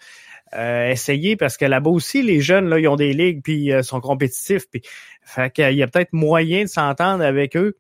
[0.55, 3.83] euh, essayer parce que là-bas aussi, les jeunes, là, ils ont des ligues puis euh,
[3.83, 4.69] sont compétitifs.
[4.71, 4.83] Puis,
[5.23, 7.79] fait qu'il y a peut-être moyen de s'entendre avec eux.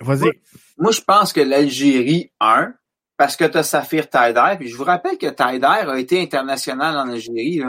[0.00, 0.30] Vas-y.
[0.76, 2.74] Moi, je pense que l'Algérie, un,
[3.16, 6.96] parce que tu as Saphir Taider, puis je vous rappelle que Taider a été international
[6.96, 7.62] en Algérie.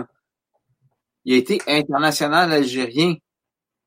[1.25, 3.15] Il a été international algérien.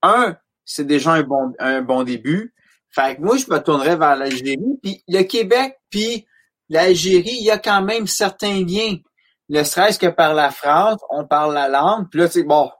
[0.02, 2.52] Un, c'est déjà un bon, un bon début.
[2.90, 4.78] Fait que moi, je me tournerais vers l'Algérie.
[4.82, 6.26] Puis le Québec, puis
[6.68, 8.96] l'Algérie, il y a quand même certains liens.
[9.48, 12.08] Ne serait-ce que par la France, on parle la langue.
[12.10, 12.70] Puis là, tu sais, bon,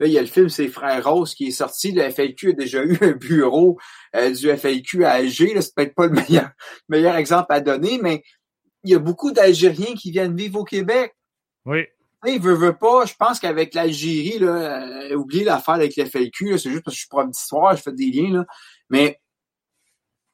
[0.00, 1.92] là, il y a le film C'est Frères Rose qui est sorti.
[1.92, 3.78] Le FLQ a déjà eu un bureau
[4.14, 5.60] euh, du FLQ à Alger.
[5.60, 6.50] C'est peut-être pas le meilleur,
[6.88, 8.22] meilleur exemple à donner, mais
[8.84, 11.14] il y a beaucoup d'Algériens qui viennent vivre au Québec.
[11.64, 11.86] Oui.
[12.26, 13.04] Il veut, veut pas.
[13.06, 16.98] Je pense qu'avec l'Algérie, là, euh, oubliez l'affaire avec le FLQ, c'est juste parce que
[16.98, 18.44] je suis prof d'histoire, je fais des liens, là.
[18.90, 19.20] Mais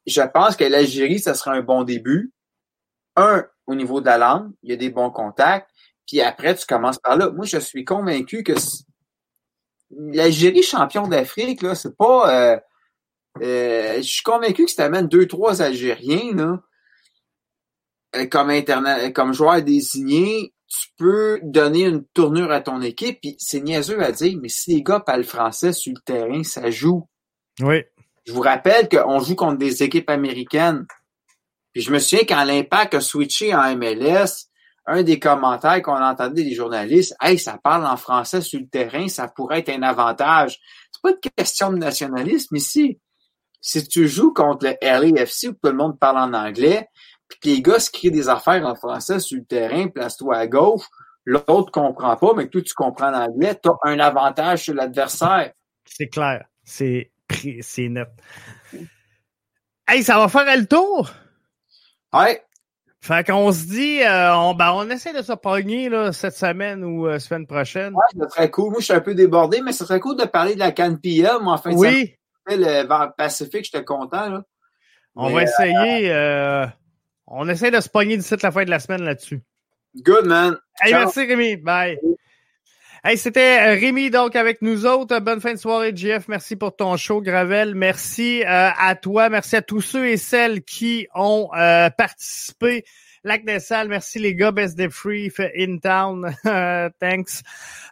[0.07, 2.34] je pense que l'Algérie, ça sera un bon début
[3.17, 5.71] un, au niveau de la langue, il y a des bons contacts,
[6.07, 7.31] puis après, tu commences par là.
[7.31, 8.53] Moi, je suis convaincu que
[9.91, 12.53] l'Algérie champion d'Afrique, là, c'est pas.
[12.53, 12.61] Euh,
[13.43, 16.61] euh, je suis convaincu que si tu amènes deux, trois Algériens, là,
[18.17, 23.37] euh, comme internet, comme joueur désigné, tu peux donner une tournure à ton équipe, puis
[23.39, 27.09] c'est niaiseux à dire, mais si les gars parlent français sur le terrain, ça joue.
[27.61, 27.83] Oui.
[28.27, 30.87] Je vous rappelle qu'on joue contre des équipes américaines.
[31.75, 34.47] Puis je me souviens quand l'Impact a switché en MLS,
[34.87, 39.09] un des commentaires qu'on entendait des journalistes, Hey, ça parle en français sur le terrain,
[39.09, 40.61] ça pourrait être un avantage.
[40.93, 43.01] C'est pas une question de nationalisme ici.
[43.61, 46.89] Si tu joues contre le LAFC où tout le monde parle en anglais,
[47.29, 50.47] puis que les gars se crient des affaires en français sur le terrain, place-toi à
[50.47, 50.85] gauche,
[51.25, 55.53] l'autre comprend pas, mais que toi tu comprends l'anglais, tu as un avantage sur l'adversaire.
[55.87, 56.45] C'est clair.
[56.63, 57.11] C'est
[57.79, 58.09] net.
[59.89, 61.11] Hey, ça va faire le tour!
[62.15, 62.43] Ouais.
[63.01, 66.83] Fait qu'on se dit, euh, on, ben, on essaie de se pogner là, cette semaine
[66.83, 67.93] ou euh, semaine prochaine.
[67.93, 68.71] Ouais, ça serait cool.
[68.71, 71.39] Moi, je suis un peu débordé, mais ça serait cool de parler de la CanPia.
[71.39, 72.15] Moi, enfin, oui.
[72.49, 74.31] Ça, le Pacifique, j'étais content.
[74.31, 74.43] Là.
[75.17, 76.11] On va essayer.
[76.11, 76.67] Euh,
[77.27, 79.43] on essaie de se pogner d'ici la fin de la semaine là-dessus.
[79.97, 80.57] Good, man.
[80.81, 81.57] Hey, merci, Rémi.
[81.57, 81.99] Bye.
[83.07, 85.19] Hey, c'était euh, Rémi donc avec nous autres.
[85.19, 86.27] Bonne fin de soirée, JF.
[86.29, 87.75] Merci pour ton show, Gravel.
[87.75, 89.29] Merci euh, à toi.
[89.29, 92.87] Merci à tous ceux et celles qui ont euh, participé
[93.27, 96.37] Lac des Salles, merci les gars, Best Day Free, in town,
[97.01, 97.43] thanks.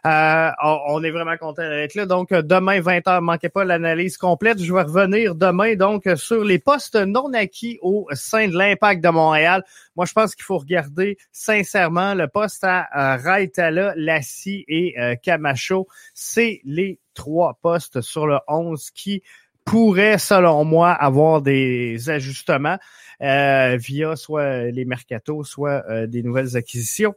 [0.05, 2.05] Euh, on, est vraiment content d'être là.
[2.05, 4.61] Donc demain 20h, manquez pas l'analyse complète.
[4.61, 9.09] Je vais revenir demain donc sur les postes non acquis au sein de l'Impact de
[9.09, 9.63] Montréal.
[9.95, 15.15] Moi, je pense qu'il faut regarder sincèrement le poste à euh, Raitala, Lassie et euh,
[15.15, 15.87] Camacho.
[16.13, 19.23] C'est les trois postes sur le 11 qui
[19.65, 22.77] pourraient, selon moi, avoir des ajustements.
[23.23, 27.15] Euh, via soit les mercatos, soit euh, des nouvelles acquisitions.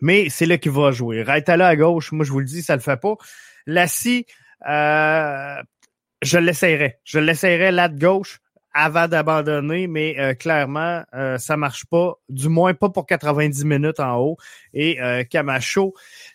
[0.00, 1.22] Mais c'est là qu'il va jouer.
[1.22, 3.14] Raitala à gauche, moi je vous le dis, ça le fait pas.
[3.66, 4.26] Lassie,
[4.68, 5.62] euh,
[6.20, 6.98] je l'essayerai.
[7.04, 8.40] Je l'essayerai là de gauche
[8.74, 14.00] avant d'abandonner, mais euh, clairement, euh, ça marche pas, du moins pas pour 90 minutes
[14.00, 14.36] en haut.
[14.72, 15.94] Et euh, Camacho,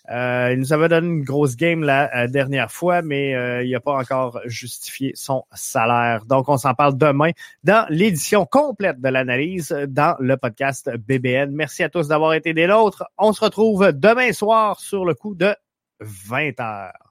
[0.10, 3.32] euh, il nous avait donné une grosse game la dernière fois, mais
[3.66, 6.26] il n'a pas encore justifié son salaire.
[6.26, 7.32] Donc, on s'en parle demain
[7.66, 11.52] dans l'édition complète de l'analyse dans le podcast BBN.
[11.52, 13.04] Merci à tous d'avoir été des nôtres.
[13.18, 15.54] On se retrouve demain soir sur le coup de
[16.00, 17.10] 20 heures.